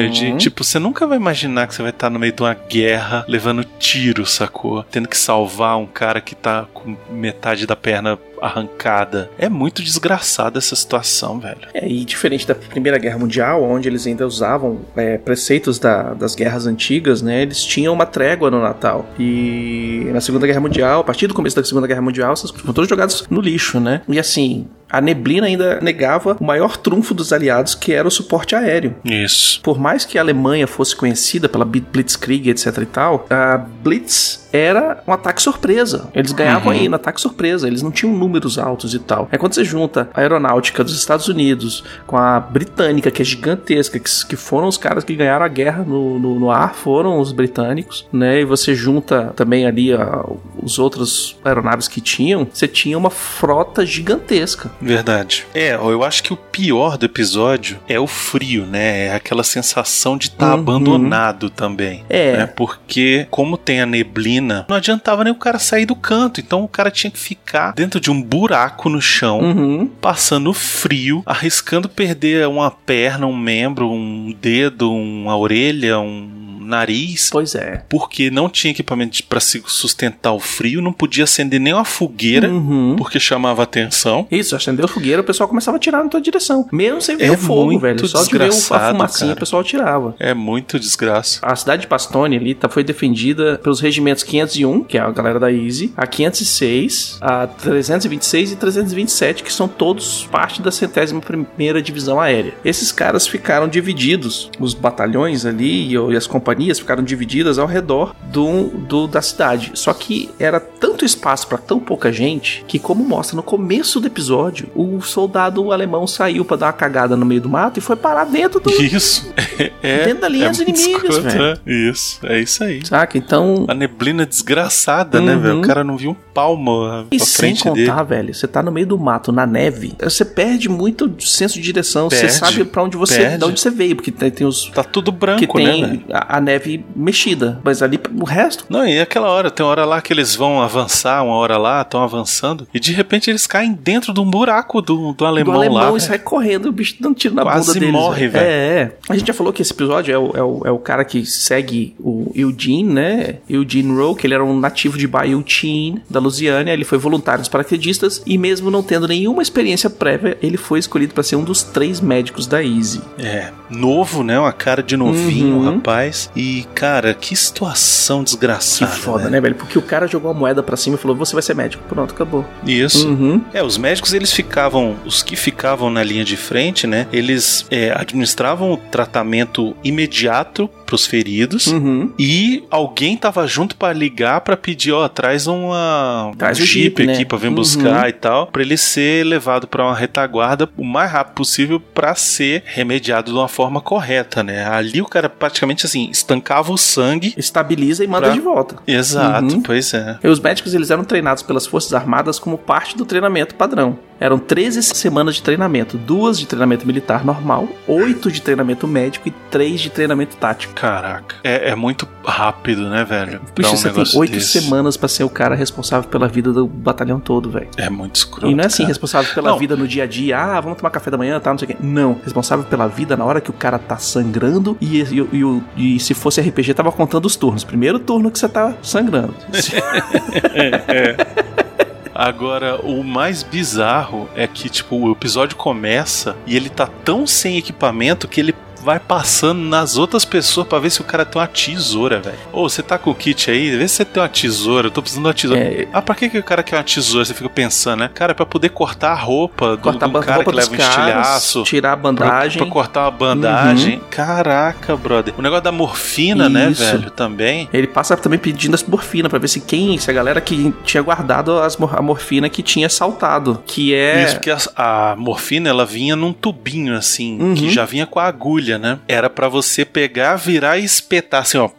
[0.05, 0.11] Uhum.
[0.11, 3.25] de tipo, você nunca vai imaginar que você vai estar no meio de uma guerra
[3.29, 4.83] levando tiro, sacou?
[4.85, 9.31] Tendo que salvar um cara que tá com metade da perna arrancada.
[9.39, 11.61] É muito desgraçada essa situação, velho.
[11.75, 16.35] É, e diferente da Primeira Guerra Mundial, onde eles ainda usavam é, preceitos da- das
[16.35, 17.43] guerras antigas, né?
[17.43, 19.07] Eles tinham uma trégua no Natal.
[19.19, 22.73] E na Segunda Guerra Mundial, a partir do começo da Segunda Guerra Mundial, essas foram
[22.75, 24.03] todos jogados no lixo, né?
[24.09, 28.55] E assim, a neblina ainda negava o maior trunfo dos aliados, que era o suporte
[28.55, 28.95] aéreo.
[29.05, 29.61] Isso.
[29.63, 34.40] Por mais que a Alemanha fosse conhecida pela Bl- Blitzkrieg, etc e tal, a Blitz
[34.53, 36.09] era um ataque surpresa.
[36.15, 36.79] Eles ganhavam Uhum.
[36.79, 39.29] aí no ataque surpresa, eles não tinham números altos e tal.
[39.31, 43.99] Aí quando você junta a aeronáutica dos Estados Unidos com a britânica, que é gigantesca,
[43.99, 47.33] que, que foram os caras que ganharam a guerra no, no, no ar, foram os
[47.33, 48.41] britânicos, né?
[48.41, 50.25] E você junta também ali a-
[50.63, 54.71] os outros aeronaves que tinham, você tinha uma frota gigantesca.
[54.81, 55.47] Verdade.
[55.55, 59.07] É, eu acho que o pior do episódio é o frio, né?
[59.07, 60.61] É aquela sensação de estar Uhum.
[60.61, 62.05] abandonado também.
[62.09, 62.37] É.
[62.39, 62.47] né?
[62.47, 66.41] Porque, como tem a neblina, não adiantava nem o cara sair do canto.
[66.41, 69.41] Então o cara tinha que ficar dentro de um buraco no chão.
[69.41, 69.87] Uhum.
[70.01, 77.55] Passando frio, arriscando perder uma perna, um membro, um dedo, uma orelha, um nariz, Pois
[77.55, 77.83] é.
[77.89, 82.95] porque não tinha equipamento para sustentar o frio, não podia acender nem uma fogueira, Uhum.
[82.97, 84.27] porque chamava atenção.
[84.31, 86.69] Isso, acendeu a fogueira, o pessoal começava a atirar na tua direção.
[86.73, 88.07] Mesmo sem ver É o fogo, velho.
[88.07, 89.33] Só de ver a fumacinha, cara.
[89.37, 90.15] o pessoal atirava.
[90.19, 91.41] É muito desgraça.
[91.43, 95.39] A cidade de Pastone ali tá, foi defendida pelos regimentos 501, que é a galera
[95.41, 101.83] da Easy, a 506, a 326 e 327, que são todos parte da centésima primeira
[101.83, 102.55] divisão aérea.
[102.65, 108.15] Esses caras ficaram divididos, os batalhões ali e, e as companhias ficaram divididas ao redor
[108.25, 109.73] do, do- da cidade.
[109.75, 114.07] Só que era tanto espaço para tão pouca gente que, como mostra no começo do
[114.07, 117.97] episódio, o soldado alemão saiu para dar uma cagada no meio do mato e foi
[117.97, 119.31] parar dentro do, Isso.
[119.83, 121.39] É, Dentro da linha é dos inimigos, velho.
[121.43, 121.55] né?
[121.67, 122.85] Isso, é isso aí.
[122.85, 123.17] Saca?
[123.17, 125.41] Então, A neblina desgraçada, né, Uhum.
[125.41, 125.59] velho?
[125.59, 128.05] O cara não viu um palmo à E frente contar, dele.
[128.23, 132.09] velho, você tá no meio do mato, na neve, você perde muito senso de direção,
[132.11, 133.39] você Perde, sabe pra onde você, perde.
[133.39, 136.05] de onde você veio, porque tem, tem os Tá tudo que branco, né, tem velho?
[136.13, 139.85] a, a neve mexida, mas ali o resto Não, e aquela hora, tem uma hora
[139.85, 143.73] lá que eles vão avançar, uma hora lá, estão avançando, e de repente eles caem
[143.73, 145.97] dentro de um buraco do, do alemão, do alemão lá.
[145.97, 147.95] e sai correndo, o bicho dando tiro na Quase bunda deles.
[147.95, 148.45] morre, velho.
[148.45, 148.93] É, é.
[149.09, 151.25] A gente já falou que esse episódio é o, é, o, é o cara que
[151.25, 153.37] segue o Eugene, né?
[153.49, 157.41] Eugene Rowe, que ele era um nativo de Bayou Chin, da Louisiana, ele foi voluntário
[157.41, 161.45] nos paraquedistas e mesmo não tendo nenhuma experiência prévia, ele foi escolhido para ser um
[161.45, 163.01] dos três médicos da Easy.
[163.19, 164.39] É, novo, né?
[164.39, 165.75] Uma cara de novinho, Uhum.
[165.77, 166.30] rapaz.
[166.35, 168.93] E, cara, que situação Que desgraçada.
[168.93, 169.55] foda, né, velho?
[169.55, 171.83] Porque o cara jogou a moeda pra, cima e falou: Você vai ser médico.
[171.89, 172.45] Pronto, acabou.
[172.65, 173.09] Isso.
[173.09, 173.43] Uhum.
[173.53, 177.07] É, os médicos eles ficavam, os que ficavam na linha de frente, né?
[177.13, 182.13] Eles é, administravam o tratamento imediato pros feridos Uhum.
[182.19, 187.13] e alguém tava junto pra ligar pra pedir, ó, traz uma Traz um Jeep, né?
[187.15, 187.55] aqui pra vir Uhum.
[187.55, 192.17] buscar e tal, pra ele ser levado pra uma retaguarda o mais rápido possível pra
[192.17, 194.67] ser remediado de uma forma correta, né?
[194.67, 197.33] Ali o cara praticamente assim estancava o sangue.
[197.37, 198.77] Estabiliza e manda Pra- de volta.
[198.85, 199.63] Exato, Uhum.
[199.63, 200.19] pois é.
[200.25, 203.97] E os médicos eles eram treinados pelas Forças Armadas como parte do treinamento padrão.
[204.21, 209.31] Eram 13 semanas de treinamento, duas de treinamento militar normal, oito de treinamento médico e
[209.51, 210.75] três de treinamento tático.
[210.75, 213.41] Caraca, é, é muito rápido, né, velho?
[213.55, 214.61] Puxa, um você tem oito desse.
[214.61, 217.69] semanas pra ser o cara responsável pela vida do batalhão todo, velho.
[217.79, 218.47] É muito escroto.
[218.47, 218.89] E não é assim, cara.
[218.89, 219.59] responsável pela Não.
[219.59, 221.69] vida no dia a dia, ah, vamos tomar café da manhã, tá, não sei o
[221.71, 221.77] quê.
[221.81, 226.01] Não, responsável pela vida na hora que o cara tá sangrando e, e, e e
[226.01, 227.65] se fosse RPG, tava contando os turnos.
[227.65, 229.35] Primeiro turno que você tá sangrando.
[232.15, 237.57] Agora, o mais bizarro é que, tipo, o episódio começa e ele tá tão sem
[237.57, 241.47] equipamento que ele vai passando nas outras pessoas pra ver se o cara tem uma
[241.47, 242.37] tesoura, velho.
[242.53, 243.77] Ô, você tá com o kit aí?
[243.77, 244.87] Vê se você tem uma tesoura.
[244.87, 245.61] Eu tô precisando de uma tesoura.
[245.63, 245.89] É.
[245.93, 247.25] Ah, pra que, que o cara quer uma tesoura?
[247.25, 248.11] Você fica pensando, né?
[248.13, 250.73] Cara, é pra poder cortar a roupa do, Cortar do a cara roupa que leva
[250.73, 251.63] um caras, estilhaço.
[251.65, 252.63] tirar a Pra, bandagem.
[252.63, 254.01] pra cortar uma bandagem.
[254.11, 255.35] Caraca, brother.
[255.37, 256.83] O negócio da morfina, né, Isso.
[256.85, 257.11] velho?
[257.11, 257.69] Também.
[257.73, 261.03] Ele passa também pedindo as morfina pra ver se quem, se a galera que tinha
[261.03, 265.85] guardado as, a morfina que tinha saltado, que é Isso, porque a, a morfina ela
[265.85, 267.55] vinha num tubinho assim, Uhum.
[267.55, 268.99] que já vinha com a agulha, né?
[269.09, 271.71] Era pra você pegar, virar e espetar assim, ó.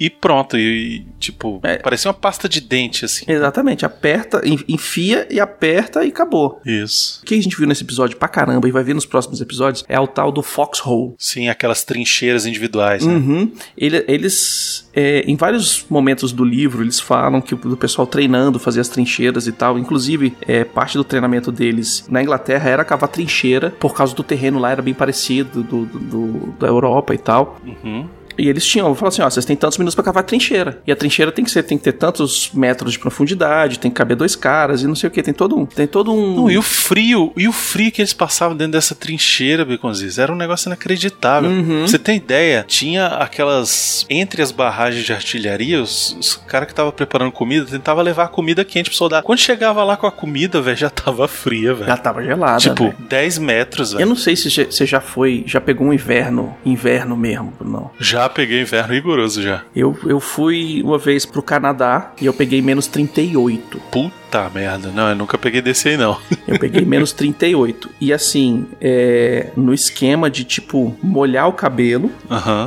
[0.00, 1.78] E pronto, e, tipo, É.
[1.78, 3.24] parecia uma pasta de dente assim.
[3.28, 6.60] exatamente, aperta, en- enfia e aperta e acabou.
[6.64, 7.20] Isso.
[7.22, 9.84] O que a gente viu nesse episódio pra caramba e vai ver nos próximos episódios
[9.88, 11.14] é o tal do Foxhole.
[11.18, 13.12] Sim, aquelas trincheiras individuais, né?
[13.14, 13.52] Uhum.
[13.76, 18.80] Ele- eles, é, em vários momentos do livro, eles falam que o pessoal treinando, fazer
[18.80, 19.78] as trincheiras e tal.
[19.78, 24.58] Inclusive, é, parte do treinamento deles na Inglaterra era cavar trincheira, por causa do terreno
[24.58, 27.60] lá era bem parecido do, do- do- da Europa e tal.
[27.66, 28.08] Uhum.
[28.38, 30.80] E eles tinham, falaram assim, ó, vocês têm tantos minutos pra cavar trincheira.
[30.86, 33.96] E a trincheira tem que ser, tem que ter tantos metros de profundidade, tem que
[33.96, 36.50] caber dois caras e não sei o que, tem todo um, tem todo um Não,
[36.50, 40.36] e o frio, e o frio que eles passavam dentro dessa trincheira, Beconziz, era um
[40.36, 41.50] negócio inacreditável.
[41.50, 41.80] Uhum.
[41.80, 44.06] Pra você tem ideia, tinha aquelas.
[44.08, 48.28] Entre as barragens de artilharia, os, os caras que estavam preparando comida tentavam levar a
[48.28, 49.24] comida quente pro soldado.
[49.24, 51.86] Quando chegava lá com a comida, velho, já tava fria, velho.
[51.86, 52.60] já tava gelada.
[52.60, 52.96] Tipo, velho.
[53.08, 54.08] 10 metros, eu velho.
[54.08, 57.90] não sei se você já foi, já pegou um inverno, inverno mesmo, não.
[57.98, 59.62] Já peguei inverno rigoroso já.
[59.74, 63.80] Eu, eu fui uma vez pro Canadá e eu peguei menos 38.
[63.90, 64.90] Puta merda.
[64.90, 66.18] Não, eu nunca peguei desse aí, não.
[66.46, 67.90] Eu peguei menos 38.
[68.00, 72.10] E assim, é, no esquema de tipo molhar o cabelo,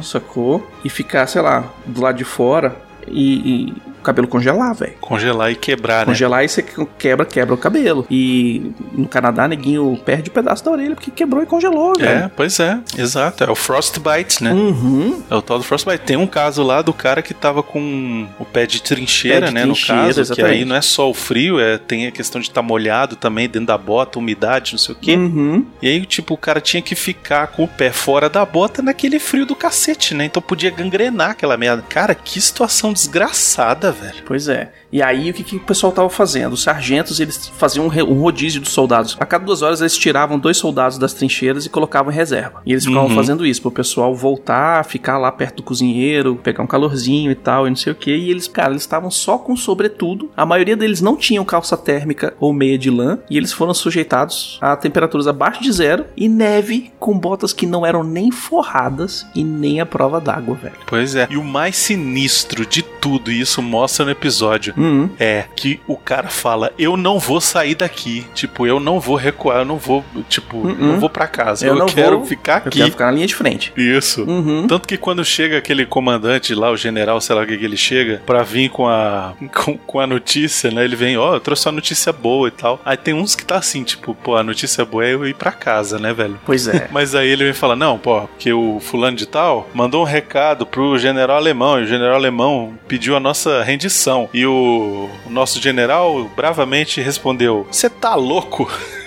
[0.04, 0.70] sacou?
[0.86, 2.76] E ficar, sei lá, do lado de fora
[3.08, 4.94] e, e o cabelo congelar, velho.
[5.00, 6.06] Congelar e quebrar, né?
[6.06, 6.64] Congelar e você
[6.98, 8.06] quebra, quebra o cabelo.
[8.10, 12.32] E no Canadá, neguinho perde um pedaço da orelha porque quebrou e congelou, É, velho.
[12.36, 13.44] pois é, exato.
[13.44, 14.52] É o Frostbite, né?
[14.52, 15.22] Uhum.
[15.30, 16.00] É o tal do Frostbite.
[16.04, 19.54] Tem um caso lá do cara que tava com o pé de trincheira, Pé de
[19.54, 19.62] né?
[19.64, 20.54] trincheira, no caso, que exatamente.
[20.60, 23.68] aí não é só o frio, é, tem a questão de estar molhado também dentro
[23.68, 25.16] da bota, umidade, não sei o quê.
[25.16, 25.66] Uhum.
[25.82, 29.20] E aí, tipo, o cara tinha que ficar com o pé fora da bota naquele
[29.20, 30.26] frio do cacete, né?
[30.26, 31.84] Então podia gangrenar aquela merda.
[31.88, 34.24] Cara, que situação desgraçada, velho.
[34.26, 34.72] Pois é.
[34.92, 36.54] E aí, o que, que o pessoal tava fazendo?
[36.54, 39.16] Os sargentos, eles faziam um, rodízio dos soldados.
[39.20, 42.62] A cada duas horas, eles tiravam dois soldados das trincheiras e colocavam em reserva.
[42.66, 43.16] E eles ficavam Uhum.
[43.16, 47.66] fazendo isso, pro pessoal voltar, ficar lá perto do cozinheiro, pegar um calorzinho e tal,
[47.68, 48.14] e não sei o que.
[48.16, 50.30] E eles, cara, eles estavam só com sobretudo.
[50.36, 53.20] A maioria deles não tinham calça térmica ou meia de lã.
[53.30, 57.86] E eles foram sujeitados a temperaturas abaixo de zero e neve com botas que não
[57.86, 60.76] eram nem forradas e nem a prova d'água, velho.
[60.86, 61.28] Pois é.
[61.30, 65.10] E o mais sinistro de tudo, e isso mostra no episódio, Uhum.
[65.20, 68.26] é que o cara fala: Eu não vou sair daqui.
[68.34, 70.76] Tipo, eu não vou recuar, eu não vou, tipo, Uh-uh.
[70.80, 71.66] não vou pra casa.
[71.66, 72.80] Eu Eu, não quero vou- ficar Eu aqui.
[72.80, 73.72] quero ficar na linha de frente.
[73.78, 74.24] Isso.
[74.24, 74.68] Uhum.
[74.68, 77.78] Tanto que quando chega aquele comandante lá, o general, sei lá o que, que ele
[77.78, 80.84] chega, pra vir com a, com, com a notícia, né?
[80.84, 82.80] Ele vem, ó, eu trouxe uma notícia boa e tal.
[82.86, 85.52] Aí tem uns que tá assim, tipo, pô, a notícia boa é eu ir pra
[85.52, 86.40] casa, né, velho?
[86.46, 86.88] Pois é.
[86.92, 90.66] Mas aí ele vem falar, não, pô, porque o fulano de tal mandou um recado
[90.66, 94.30] pro general alemão, e o general alemão pediu a nossa rendição.
[94.34, 98.70] E o, o nosso general bravamente respondeu, você tá louco?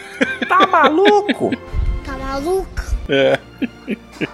[0.48, 1.50] Tá maluco?
[2.05, 2.83] Tá maluco?
[3.09, 3.38] É.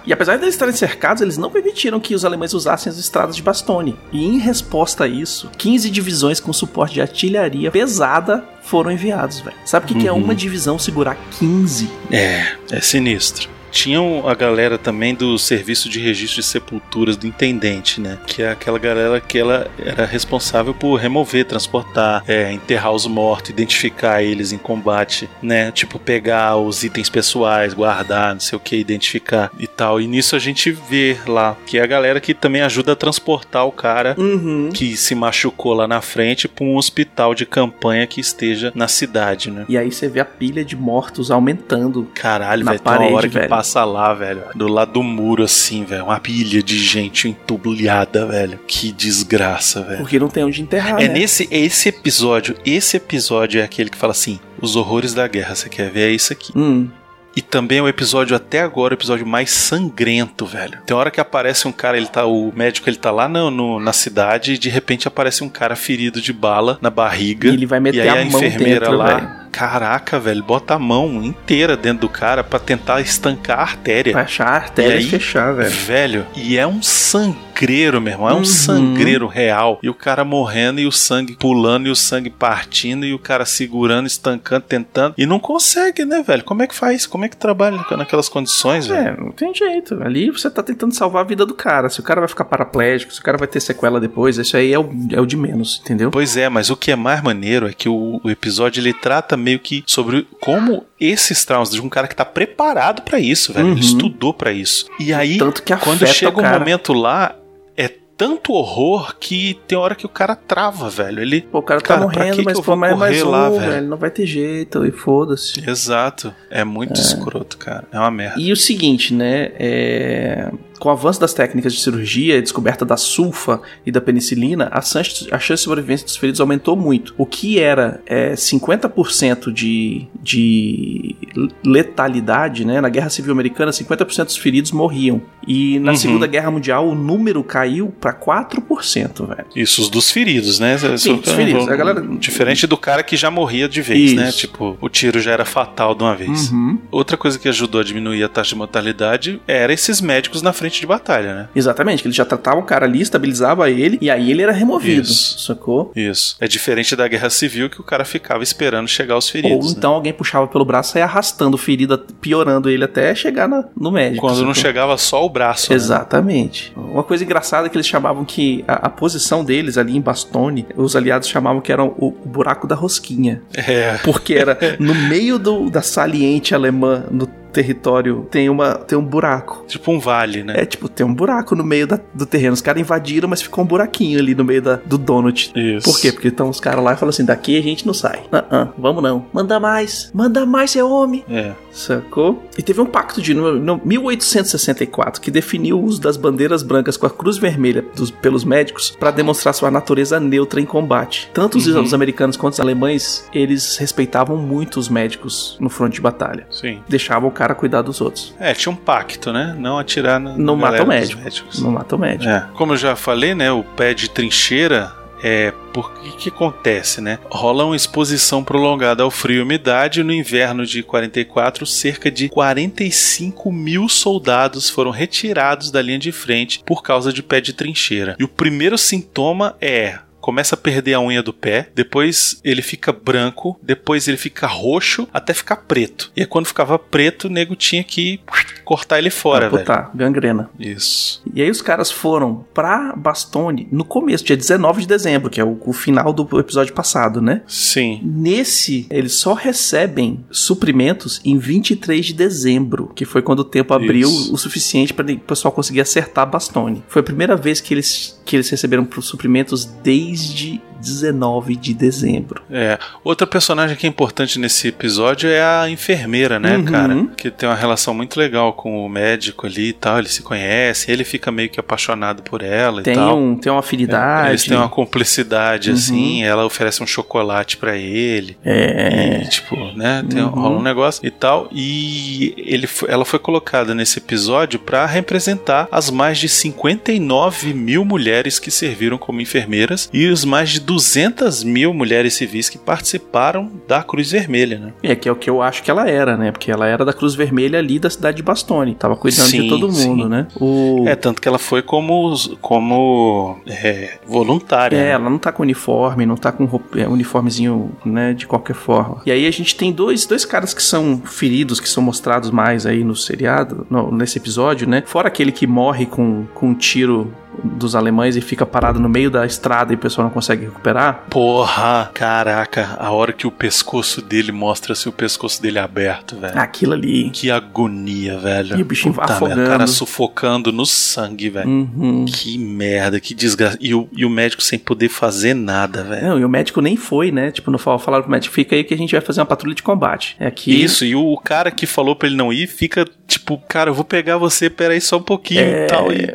[0.05, 3.35] E apesar de eles estarem cercados, eles não permitiram que os alemães usassem as estradas
[3.35, 3.97] de Bastone.
[4.11, 9.55] E em resposta a isso, 15 divisões com suporte de artilharia pesada foram enviados, velho.
[9.65, 10.19] Sabe o que, que é Uhum.
[10.19, 11.89] uma divisão segurar 15?
[12.11, 13.49] É, é sinistro.
[13.71, 18.17] Tinham a galera também do serviço de registro de sepulturas do intendente, né?
[18.27, 23.49] Que é aquela galera que ela era responsável por remover, transportar, é, enterrar os mortos,
[23.49, 25.71] identificar eles em combate, né?
[25.71, 29.99] Tipo, pegar os itens pessoais, guardar, não sei o que, identificar e tal.
[30.01, 33.65] E nisso a gente vê lá que é a galera que também ajuda a transportar
[33.65, 34.69] o cara Uhum.
[34.73, 39.49] que se machucou lá na frente para um hospital de campanha que esteja na cidade,
[39.49, 39.65] né?
[39.69, 42.07] E aí você vê a pilha de mortos aumentando.
[42.13, 43.49] Caralho, Na velho, tem uma parede, hora que velho.
[43.61, 48.59] Passa lá, velho, do lado do muro, assim, velho, uma pilha de gente entubulhada, velho.
[48.67, 49.97] Que desgraça, velho.
[49.99, 51.13] Porque não tem onde enterrar, É né?
[51.13, 55.69] nesse esse episódio, esse episódio é aquele que fala assim, os horrores da guerra, você
[55.69, 56.09] quer ver?
[56.09, 56.51] É isso aqui.
[56.55, 56.87] Hum.
[57.35, 60.79] E também é o episódio até agora, o episódio mais sangrento, velho.
[60.85, 63.79] Tem hora que aparece um cara, ele tá, o médico ele tá lá no, no-
[63.79, 67.47] na cidade e de repente aparece um cara ferido de bala na barriga.
[67.47, 69.40] E ele vai meter e aí a a, mão enfermeira dentro, lá, velho.
[69.51, 74.13] Caraca, velho, bota a mão inteira dentro do cara pra tentar estancar a artéria.
[74.13, 75.69] Pra achar a artéria E e, aí, fechar, velho.
[75.71, 78.29] Velho, e é um sangreiro, meu irmão.
[78.29, 78.45] É um Uhum.
[78.45, 79.79] sangreiro real.
[79.83, 83.45] E o cara morrendo e o sangue pulando e o sangue partindo e o cara
[83.45, 85.13] segurando, estancando, tentando.
[85.17, 86.43] E não consegue, né, velho?
[86.43, 87.05] Como é que faz?
[87.05, 89.07] Como é que trabalha naquelas condições, velho?
[89.09, 90.01] É, não tem jeito.
[90.03, 91.89] Ali você tá tentando salvar a vida do cara.
[91.89, 94.73] Se o cara vai ficar paraplégico, se o cara vai ter sequela depois, isso aí
[94.73, 96.09] é o, é o de menos, entendeu?
[96.11, 99.37] Pois é, mas o que é mais maneiro é que o, o episódio ele trata
[99.41, 103.67] meio que sobre como esses traumas de um cara que tá preparado pra isso, velho.
[103.67, 103.71] Uhum.
[103.73, 104.85] Ele estudou pra isso.
[104.99, 106.59] E aí, Tanto que quando chega o um cara.
[106.59, 107.35] momento lá,
[107.75, 111.21] é tanto horror que tem hora que o cara trava, velho.
[111.21, 112.95] Ele Pô, o cara tá Cara, pra morrendo, que que mas eu pô, vou é
[112.95, 113.71] mais um, lá, velho.
[113.71, 113.87] velho?
[113.87, 115.67] Não vai ter jeito, e foda-se.
[115.67, 116.33] Exato.
[116.49, 117.87] É muito escroto, cara.
[117.91, 118.39] É uma merda.
[118.39, 119.49] E o seguinte, né?
[119.57, 124.67] é, Com o avanço das técnicas de cirurgia e descoberta da sulfa e da penicilina,
[124.71, 127.13] a chance, a chance de sobrevivência dos feridos aumentou muito.
[127.19, 131.15] O que era é, 50% de, de
[131.63, 132.81] letalidade, né?
[132.81, 135.21] Na Guerra Civil Americana, 50% dos feridos morriam.
[135.47, 135.97] E na Uhum.
[135.97, 139.45] Segunda Guerra Mundial, o número caiu pra 4%, velho.
[139.55, 140.77] Isso, os dos feridos, né?
[140.97, 141.67] Sim, os feridos.
[141.67, 144.29] A galera- Diferente do cara que já morria de vez, né?
[144.29, 144.39] Isso.
[144.39, 146.49] Tipo, o tiro já era fatal de uma vez.
[146.51, 146.79] Uhum.
[146.89, 150.70] Outra coisa que ajudou a diminuir a taxa de mortalidade era esses médicos na frente
[150.79, 151.49] de batalha, né?
[151.55, 155.01] Exatamente, que ele já tratava o cara ali, estabilizava ele, e aí ele era removido,
[155.01, 155.39] Isso.
[155.39, 155.91] sacou?
[155.95, 156.35] Isso.
[156.39, 159.71] É diferente da guerra civil que o cara ficava esperando chegar os Ou feridos.
[159.71, 159.75] né?
[159.77, 163.91] então alguém puxava pelo braço e arrastando o ferido, piorando ele até chegar na- no
[163.91, 164.21] médico.
[164.25, 164.61] Quando não sacou?
[164.61, 165.71] chegava só o braço.
[165.71, 165.75] né?
[165.75, 166.71] Exatamente.
[166.75, 170.65] Uma coisa engraçada é que eles chamavam que a, a posição deles ali em Bastone,
[170.75, 173.41] os aliados chamavam que era o, o buraco da rosquinha.
[173.53, 173.97] É.
[174.03, 179.63] Porque era no meio do, da saliente alemã, no território, tem, uma, tem um buraco.
[179.67, 180.53] Tipo um vale, né?
[180.57, 182.53] É tipo, tem um buraco no meio da- do terreno.
[182.53, 185.51] Os caras invadiram, mas ficou um buraquinho ali no meio da- do donut.
[185.55, 185.85] Isso.
[185.91, 186.11] Por quê?
[186.11, 188.21] Porque estão os caras lá e falam assim: daqui a gente não sai.
[188.31, 189.25] Ah, ah, vamos não.
[189.33, 190.09] Manda mais.
[190.13, 191.23] Manda mais, seu homem.
[191.29, 191.51] É.
[191.71, 192.43] Sacou?
[192.57, 196.97] E teve um pacto de no, no 1864 que definiu o uso das bandeiras brancas
[196.97, 201.29] com a cruz vermelha dos- pelos médicos para demonstrar sua natureza neutra em combate.
[201.33, 201.81] Tanto os, Uhum.
[201.83, 206.45] os americanos quanto os alemães, eles respeitavam muito os médicos no fronte de batalha.
[206.51, 206.81] Sim.
[206.87, 208.35] Deixavam o cara cuidar dos outros.
[208.39, 209.55] É, tinha um pacto, né?
[209.57, 211.19] Não atirar Não na mata o médico.
[211.23, 211.59] médicos.
[211.59, 212.29] Não mata o médico.
[212.29, 212.47] É.
[212.53, 213.51] Como eu já falei, né?
[213.51, 217.17] O pé de trincheira é porque que acontece, né?
[217.31, 220.03] Rola uma exposição prolongada ao frio e umidade.
[220.03, 226.61] No inverno de 44, cerca de 45 mil soldados foram retirados da linha de frente
[226.63, 228.15] por causa de pé de trincheira.
[228.19, 232.93] E o primeiro sintoma é começa a perder a unha do pé, depois ele fica
[232.93, 236.11] branco, depois ele fica roxo, até ficar preto.
[236.15, 238.21] E aí, quando ficava preto, o nego tinha que
[238.63, 239.57] cortar ele fora, velho.
[239.57, 240.49] Amputar, gangrena.
[240.59, 241.21] Isso.
[241.33, 245.43] E aí os caras foram pra Bastone no começo, dia 19 de dezembro, que é
[245.43, 247.41] o, o final do episódio passado, né?
[247.47, 247.99] Sim.
[248.03, 254.07] Nesse, eles só recebem suprimentos em 23 de dezembro, que foi quando o tempo abriu
[254.07, 254.33] Isso.
[254.33, 256.83] o suficiente para o pessoal conseguir acertar Bastone.
[256.87, 262.41] Foi a primeira vez que eles, que eles receberam suprimentos desde desde 19 de dezembro.
[262.51, 262.77] É.
[263.03, 266.65] Outra personagem que é importante nesse episódio é a enfermeira, né, Uhum.
[266.65, 267.05] cara?
[267.15, 269.99] Que tem uma relação muito legal com o médico ali e tal.
[269.99, 273.17] Eles se conhecem, ele fica meio que apaixonado por ela Tem, e tal.
[273.17, 274.29] um, tem uma É, afinidade.
[274.29, 275.75] Eles têm uma cumplicidade, Uhum.
[275.75, 276.23] assim.
[276.23, 278.37] Ela oferece um chocolate pra ele.
[278.43, 279.21] É.
[279.23, 280.03] E, tipo, né?
[280.09, 280.29] Tem, Uhum.
[280.29, 281.47] Rola um negócio e tal.
[281.51, 288.39] E ele, ela foi colocada nesse episódio pra representar as mais de 59 mil mulheres
[288.39, 293.83] que serviram como enfermeiras e os mais de 200 mil mulheres civis que participaram da
[293.83, 294.73] Cruz Vermelha, né?
[294.81, 296.31] É, que é o que eu acho que ela era, né?
[296.31, 298.75] Porque ela era da Cruz Vermelha ali da cidade de Bastone.
[298.75, 300.09] Tava cuidando Sim, de todo mundo, sim.
[300.09, 300.27] né?
[300.39, 300.85] O...
[300.87, 304.75] É, tanto que ela foi como, como é, voluntária.
[304.77, 304.89] É, né?
[304.91, 309.01] ela não tá com uniforme, não tá com roupa- é, uniformezinho, né, de qualquer forma.
[309.05, 312.65] E aí a gente tem dois, dois caras que são feridos, que são mostrados mais
[312.65, 314.83] aí no seriado, no- nesse episódio, né?
[314.85, 317.13] Fora aquele que morre com, com um tiro
[317.43, 321.05] dos alemães e fica parado no meio da estrada e o pessoal não consegue recuperar.
[321.09, 326.37] Porra, caraca, a hora que o pescoço dele mostra-se o pescoço dele aberto, velho.
[326.37, 327.09] Aquilo ali.
[327.09, 328.57] Que agonia, velho.
[328.57, 329.37] E o bichinho Puta afogando.
[329.37, 331.49] merda, O cara sufocando no sangue, velho.
[331.49, 332.05] Uhum.
[332.05, 333.57] Que merda, que desgraça.
[333.61, 336.07] E o, e o médico sem poder fazer nada, velho.
[336.09, 337.31] Não, e o médico nem foi, né?
[337.31, 339.55] Tipo, não fal- falaram pro médico, fica aí que a gente vai fazer uma patrulha
[339.55, 340.15] de combate.
[340.19, 340.61] É aqui.
[340.63, 343.83] Isso, e o cara que falou pra ele não ir fica tipo, cara, eu vou
[343.83, 345.91] pegar você, peraí só um pouquinho É, e tal.
[345.91, 346.07] E,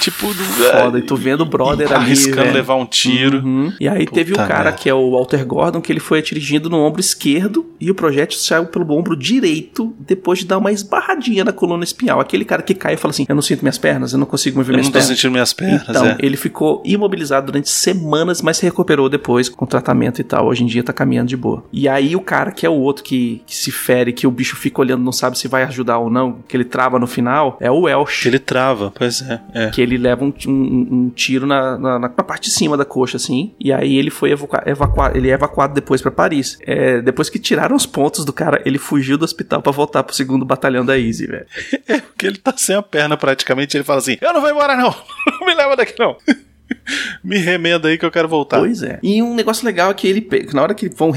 [0.00, 0.26] tipo,
[0.70, 2.04] Foda, e tu vendo o brother ali.
[2.04, 2.54] arriscando velho.
[2.54, 3.38] levar um tiro.
[3.38, 3.72] Uhum.
[3.80, 4.72] E aí Puta teve o cara merda.
[4.72, 8.38] que é o Walter Gordon, que ele foi dirigindo no ombro esquerdo e o projétil
[8.38, 12.20] saiu pelo ombro direito depois de dar uma esbarradinha na coluna espinhal.
[12.20, 14.56] Aquele cara que cai e fala assim: Eu não sinto minhas pernas, eu não consigo
[14.58, 15.16] mover Eu minhas não tô pernas.
[15.16, 16.16] sentindo minhas pernas, Então, é.
[16.20, 20.46] ele ficou imobilizado durante semanas, mas se recuperou depois com tratamento e tal.
[20.46, 21.64] Hoje em dia tá caminhando de boa.
[21.72, 24.56] E aí o cara que é o outro que, que se fere, que o bicho
[24.56, 27.70] fica olhando, não sabe se vai ajudar ou não, que ele trava no final, é
[27.70, 28.22] o Welsh.
[28.22, 29.40] Que ele trava, pois é.
[29.52, 29.70] é.
[29.70, 33.16] Que ele leva um, um- um tiro na, na, na parte de cima da coxa,
[33.16, 33.54] assim.
[33.60, 34.30] E aí ele foi
[34.66, 36.58] evacuar, ele é evacuado depois pra Paris.
[36.62, 40.14] É, depois que tiraram os pontos do cara, ele fugiu do hospital pra voltar pro
[40.14, 41.46] segundo batalhão da Easy, velho.
[41.86, 43.76] É, porque ele tá sem a perna praticamente.
[43.76, 44.94] Ele fala assim: Eu não vou embora, não.
[45.40, 46.16] Não me leva daqui, não.
[47.22, 48.58] me remenda aí que eu quero voltar.
[48.58, 48.98] Pois é.
[49.02, 51.12] E um negócio legal é que ele, na hora que vão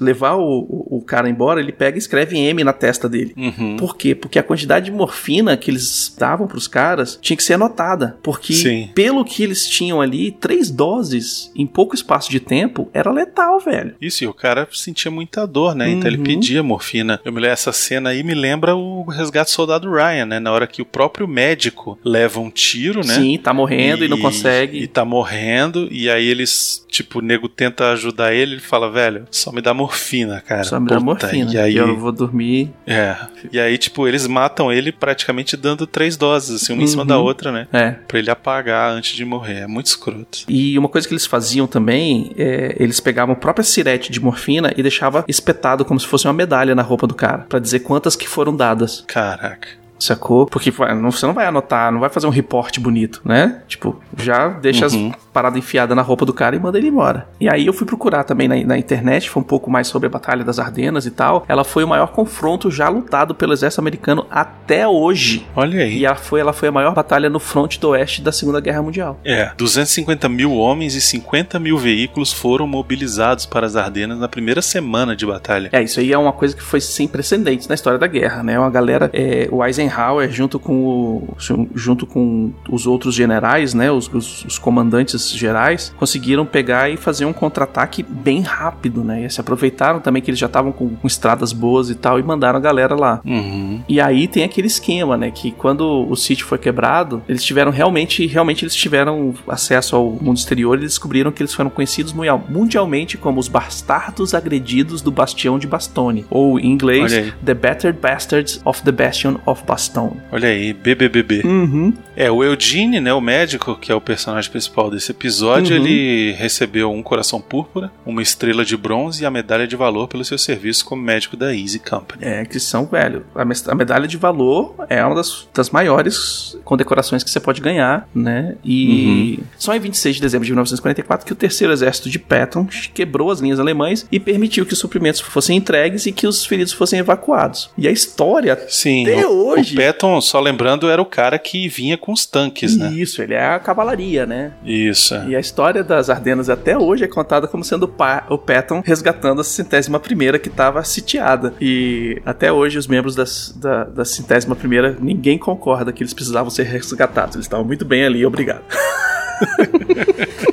[0.00, 3.34] levar o, o, o cara embora, ele pega e escreve M na testa dele.
[3.36, 3.76] Uhum.
[3.76, 4.14] Por quê?
[4.14, 8.16] Porque a quantidade de morfina que eles davam pros caras tinha que ser anotada.
[8.22, 8.90] Porque, Sim.
[8.94, 13.94] pelo que eles tinham ali, três doses em pouco espaço de tempo era letal, velho.
[14.00, 15.90] Isso, e o cara sentia muita dor, né?
[15.90, 16.24] Então ele Uhum.
[16.24, 17.20] pedia morfina.
[17.24, 20.40] Eu me lembro, essa cena aí me lembra o resgate do soldado Ryan, né?
[20.40, 23.14] Na hora que o próprio médico leva um tiro, né?
[23.14, 24.78] Sim, tá morrendo e, não consegue.
[24.78, 29.26] E tá morrendo, e aí eles, tipo, o nego tenta ajudar ele, ele fala, velho,
[29.30, 30.64] só me dá morfina, cara.
[30.64, 31.52] Só me dá Puta, morfina.
[31.52, 32.70] E aí, eu vou dormir.
[32.86, 33.16] é.
[33.52, 37.08] E aí, tipo, eles matam ele praticamente dando três doses, assim, uma em cima Uhum.
[37.08, 37.66] da outra, né?
[37.72, 37.90] É.
[38.06, 39.60] Pra ele apagar antes de morrer.
[39.62, 40.40] É muito escroto.
[40.48, 44.72] E uma coisa que eles faziam também, é, eles pegavam a própria sirete de morfina
[44.76, 48.14] e deixava espetado como se fosse uma medalha na roupa do cara, Pra dizer quantas
[48.16, 49.04] que foram dadas.
[49.06, 49.68] Caraca.
[50.02, 50.46] Sacou?
[50.46, 53.62] Porque não- você não vai anotar, não vai fazer um reporte bonito, né?
[53.68, 55.08] Tipo, já deixa Uhum.
[55.10, 57.28] as paradas enfiadas na roupa do cara e manda ele embora.
[57.40, 60.10] E aí eu fui procurar também na, na internet, foi um pouco mais sobre a
[60.10, 61.44] Batalha das Ardenas e tal.
[61.48, 65.46] Ela foi o maior confronto já lutado pelo exército americano até hoje.
[65.54, 65.98] Olha aí.
[65.98, 68.82] E ela foi, ela foi a maior batalha no fronte do oeste da Segunda Guerra
[68.82, 69.18] Mundial.
[69.24, 74.60] É, 250 mil homens e 50 mil veículos foram mobilizados para as Ardenas na primeira
[74.60, 75.68] semana de batalha.
[75.72, 78.58] É, isso aí é uma coisa que foi sem precedentes na história da guerra, né?
[78.58, 79.91] Uma galera, é, o Eisenhower
[80.30, 81.36] junto com o,
[81.74, 83.90] junto com os outros generais, né?
[83.90, 89.24] Os, os- os comandantes gerais conseguiram pegar e fazer um contra-ataque bem rápido, né?
[89.24, 92.22] E se aproveitaram também que eles já estavam com, com estradas boas e tal e
[92.22, 93.20] mandaram a galera lá.
[93.24, 93.80] Uhum.
[93.88, 95.30] E aí tem aquele esquema, né?
[95.30, 100.36] Que quando o sítio foi quebrado, eles tiveram realmente, realmente eles tiveram acesso ao mundo
[100.36, 105.58] exterior e descobriram que eles foram conhecidos mundial- mundialmente como os bastardos agredidos do Bastião
[105.58, 106.24] de Bastone.
[106.30, 107.12] Ou em inglês.
[107.44, 110.20] The Battered Bastards of the Bastion of Bastone.
[110.30, 111.42] Olha aí, BBBB.
[111.44, 111.94] Uhum.
[112.14, 115.82] É, o Eugene, né, o médico, que é o personagem principal desse episódio, Uhum.
[115.82, 120.24] ele recebeu um coração púrpura, uma estrela de bronze e a medalha de valor pelo
[120.24, 122.22] seu serviço como médico da Easy Company.
[122.22, 123.24] É, que são, velho.
[123.34, 128.56] A, medalha de valor é uma das, das maiores condecorações que você pode ganhar, né?
[128.62, 133.30] E só em 26 de dezembro de 1944 que o terceiro exército de Patton quebrou
[133.30, 136.98] as linhas alemães e permitiu que os suprimentos fossem entregues e que os feridos fossem
[136.98, 137.70] evacuados.
[137.78, 139.61] E a história Sim, Até o, hoje.
[139.62, 142.92] O Patton, só lembrando, era o cara que vinha com os tanques, né?
[142.92, 144.52] Isso, ele é a cavalaria, né?
[144.64, 145.14] Isso.
[145.14, 145.28] é.
[145.28, 147.92] E a história das Ardenas até hoje é contada como sendo
[148.28, 151.54] o Patton resgatando a centésima primeira que estava sitiada.
[151.60, 156.50] E até hoje os membros das, da, da centésima primeira, ninguém concorda que eles precisavam
[156.50, 157.36] ser resgatados.
[157.36, 158.62] Eles estavam muito bem ali, obrigado.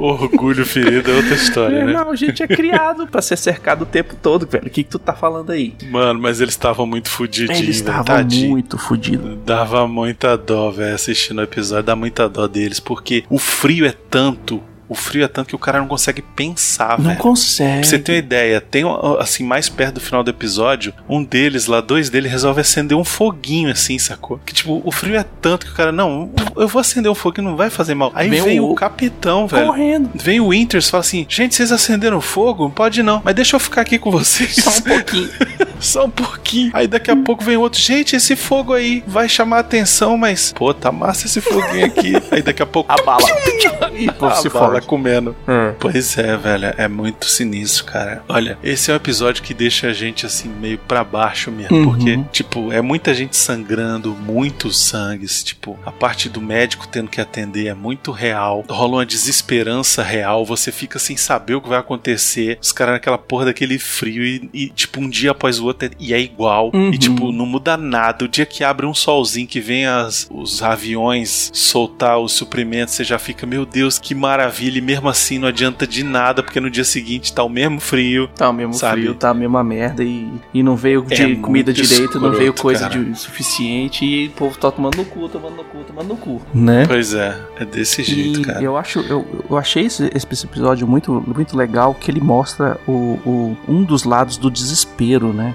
[0.00, 1.92] Orgulho ferido é outra história, né?
[1.92, 4.66] Não, a gente é criado pra ser cercado o tempo todo, velho.
[4.66, 5.74] O que, que tu tá falando aí?
[5.90, 9.38] Mano, mas eles estavam muito fudidinhos, Eles estavam muito fodidos.
[9.44, 13.92] Dava muita dó, velho, assistindo o episódio, dá muita dó deles, porque o frio é
[13.92, 17.18] tanto o frio é tanto que o cara não consegue pensar, Não velho.
[17.18, 17.80] consegue.
[17.80, 18.84] Pra você ter uma ideia, tem
[19.18, 23.04] assim, mais perto do final do episódio, um deles lá, dois deles, resolve acender um
[23.04, 24.38] foguinho assim, sacou?
[24.44, 27.48] Que tipo, o frio é tanto que o cara, não, eu vou acender um foguinho,
[27.50, 28.10] não vai fazer mal.
[28.14, 29.66] Aí Vem vem, o- o capitão, velho.
[29.68, 30.10] Correndo.
[30.14, 32.68] Vem o Winters fala assim: gente, vocês acenderam fogo?
[32.70, 34.56] Pode não, mas deixa eu ficar aqui com vocês.
[34.56, 35.30] Só um pouquinho.
[35.80, 36.70] Só um pouquinho.
[36.74, 37.80] Aí daqui a pouco vem outro.
[37.80, 40.52] Gente, esse fogo aí vai chamar a atenção, mas.
[40.52, 42.12] Pô, tá massa esse foguinho aqui.
[42.30, 42.90] aí daqui a pouco.
[42.92, 43.22] A bala.
[43.94, 44.86] e a se bala fode.
[44.86, 45.34] comendo.
[45.46, 45.74] É.
[45.78, 48.22] Pois é, velho, é muito sinistro, cara.
[48.28, 51.84] Olha, esse é um episódio que deixa a gente assim meio pra baixo mesmo, Uhum.
[51.90, 57.20] porque tipo, é muita gente sangrando, muitos sangues, tipo, a parte do médico tendo que
[57.20, 58.64] atender é muito real.
[58.68, 62.58] Rola uma desesperança real, você fica sem saber o que vai acontecer.
[62.60, 66.12] Os caras naquela porra daquele frio e, e, tipo um dia após o é- e
[66.14, 66.90] é igual Uhum.
[66.92, 68.24] e tipo não muda nada.
[68.24, 73.04] O dia que abre um solzinho que vem as, os aviões soltar os suprimentos, você
[73.04, 74.78] já fica, meu Deus, que maravilha.
[74.78, 78.28] E mesmo assim não adianta de nada, porque no dia seguinte tá o mesmo frio.
[78.34, 79.02] Tá o mesmo Sabe?
[79.02, 82.28] frio, tá a mesma merda e, e não veio É de muito comida direito, não
[82.30, 83.02] escroto, veio coisa cara.
[83.02, 86.42] de suficiente e o povo tá tomando no cu, tomando no cu, tomando no cu.
[86.54, 86.86] Né?
[86.86, 88.62] Pois é, é desse jeito, E cara.
[88.62, 92.92] eu acho, eu, eu achei esse, esse episódio muito, muito legal que ele mostra o,
[93.24, 95.54] o- um dos lados do desespero, né?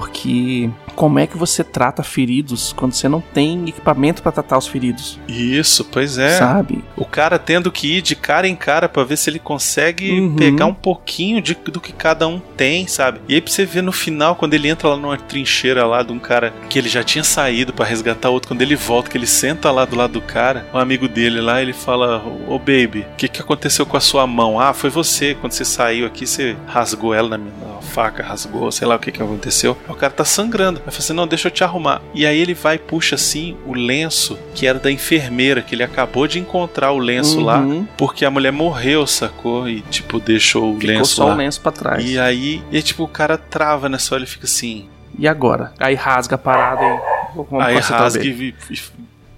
[0.00, 4.66] Porque como é que você trata feridos quando você não tem equipamento pra tratar os
[4.66, 6.36] feridos, Isso, pois é.
[6.38, 6.84] sabe?
[6.96, 10.36] O cara tendo que ir de cara em cara pra ver se ele consegue Uhum.
[10.36, 13.20] pegar um pouquinho de- do que cada um tem, sabe?
[13.26, 16.12] E aí pra você ver no final, quando ele entra lá numa trincheira lá de
[16.12, 19.26] um cara que ele já tinha saído pra resgatar outro, quando ele volta, que ele
[19.26, 23.16] senta lá do lado do cara, um amigo dele lá, ele fala: Ô baby, o
[23.16, 24.60] que, que aconteceu com a sua mão?
[24.60, 28.70] Ah, foi você, quando você saiu aqui, você rasgou ela na, minha, na faca, rasgou,
[28.70, 29.76] sei lá o que, que aconteceu.
[29.88, 30.78] O cara tá sangrando.
[30.86, 32.02] Aí fala assim: não, deixa eu te arrumar.
[32.14, 35.82] E aí ele vai e puxa assim o lenço que era da enfermeira, que ele
[35.82, 37.86] acabou de encontrar o lenço lá, Uhum.
[37.96, 39.68] porque a mulher morreu, sacou?
[39.68, 41.34] E tipo, deixou o Ficou lenço só lá.
[41.34, 42.04] o lenço pra trás.
[42.04, 44.86] E aí, e aí, tipo, o cara trava nessa hora, ele fica assim.
[45.18, 45.72] E agora?
[45.78, 48.78] Aí rasga a parada e aí rasga e, e-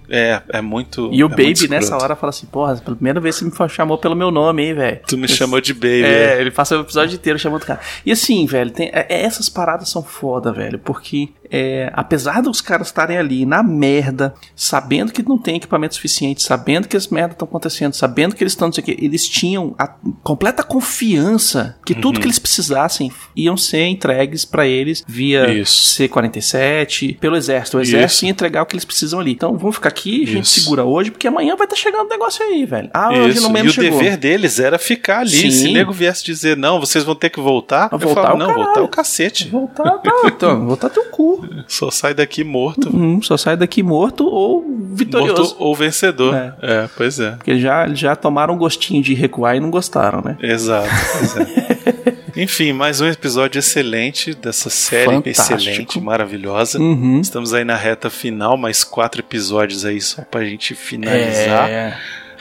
[0.09, 1.09] É, é muito.
[1.13, 3.97] E o é Baby nessa hora fala assim, porra, pela primeira vez você me chamou
[3.97, 4.99] pelo meu nome, hein, velho.
[5.07, 6.03] Tu me chamou de Baby.
[6.03, 7.79] É, ele passa o episódio inteiro chamando o cara.
[8.05, 12.61] E assim, velho, tem, é- é- essas paradas são foda, velho, porque é, apesar dos
[12.61, 17.31] caras estarem ali na merda, sabendo que não tem equipamento suficiente, sabendo que as merdas
[17.33, 19.87] estão acontecendo, sabendo que eles estão, não sei o que, eles tinham a
[20.23, 22.21] completa confiança que tudo Uhum.
[22.21, 25.91] que eles precisassem iam ser entregues pra eles via Isso.
[25.95, 27.77] C-47, pelo exército.
[27.77, 28.25] O exército Isso.
[28.25, 29.31] ia entregar o que eles precisam ali.
[29.31, 30.61] Então vamos ficar aqui, a gente Isso.
[30.61, 32.89] segura hoje, porque amanhã vai estar chegando o negócio aí, velho.
[32.93, 33.43] Ah, hoje Isso.
[33.43, 33.99] no E menos o chegou.
[33.99, 35.29] dever deles era ficar ali.
[35.29, 35.51] Sim.
[35.51, 38.37] Se o nego viesse dizer, não, vocês vão ter que voltar, eu voltar falava, o
[38.39, 38.65] não, caralho.
[38.65, 39.47] voltar é o cacete.
[39.49, 41.45] Voltar, tá, então, voltar teu cu.
[41.67, 42.89] Só sai daqui morto.
[42.95, 45.41] Hum, só sai daqui morto ou vitorioso.
[45.41, 46.35] Morto ou vencedor.
[46.35, 46.53] É.
[46.61, 47.31] É, pois é.
[47.31, 50.37] Porque já, já tomaram um gostinho de recuar e não gostaram, né?
[50.41, 50.87] Exato.
[51.17, 52.19] pois é.
[52.35, 55.53] Enfim, mais um episódio excelente dessa série Fantástico.
[55.55, 56.79] excelente, maravilhosa.
[56.79, 57.21] Uhum.
[57.21, 61.69] Estamos aí na reta final, mais quatro episódios aí só pra gente finalizar.
[61.69, 61.97] É.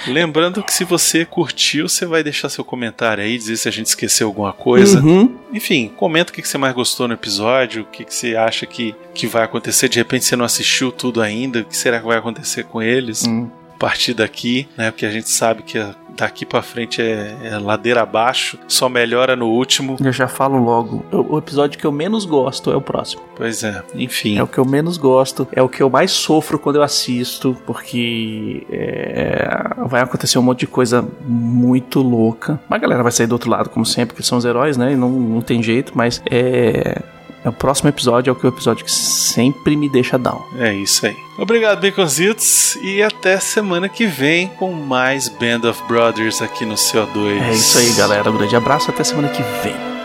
[0.07, 3.87] Lembrando que se você curtiu, você vai deixar seu comentário aí, dizer se a gente
[3.87, 5.01] esqueceu alguma coisa.
[5.01, 5.37] Uhum.
[5.53, 9.27] Enfim, comenta o que você mais gostou no episódio, o que você acha que, que
[9.27, 9.89] vai acontecer.
[9.89, 13.25] De repente você não assistiu tudo ainda, o que será que vai acontecer com eles?
[13.27, 13.51] Hum.
[13.79, 14.91] Partir daqui, né?
[14.91, 15.79] Porque a gente sabe que
[16.19, 19.97] daqui pra frente é, é ladeira abaixo, só melhora no último.
[20.03, 21.05] Eu já falo logo.
[21.13, 23.23] O, o episódio que eu menos gosto é o próximo.
[23.37, 24.37] Pois é, enfim.
[24.37, 25.47] É o que eu menos gosto.
[25.53, 27.57] É o que eu mais sofro quando eu assisto.
[27.65, 29.49] Porque é,
[29.87, 32.61] vai acontecer um monte de coisa muito louca.
[32.69, 34.93] Mas a galera vai sair do outro lado, como sempre, porque são os heróis, né?
[34.93, 35.93] E não, não tem jeito.
[35.95, 37.01] Mas é
[37.45, 40.45] O próximo episódio é o que o episódio que sempre me deixa down.
[40.59, 41.17] É isso aí.
[41.39, 47.41] Obrigado, Baconzitos, e até semana que vem com mais Band of Brothers aqui no CO2.
[47.41, 48.31] É isso aí, galera.
[48.31, 49.98] Um grande abraço até semana que vem.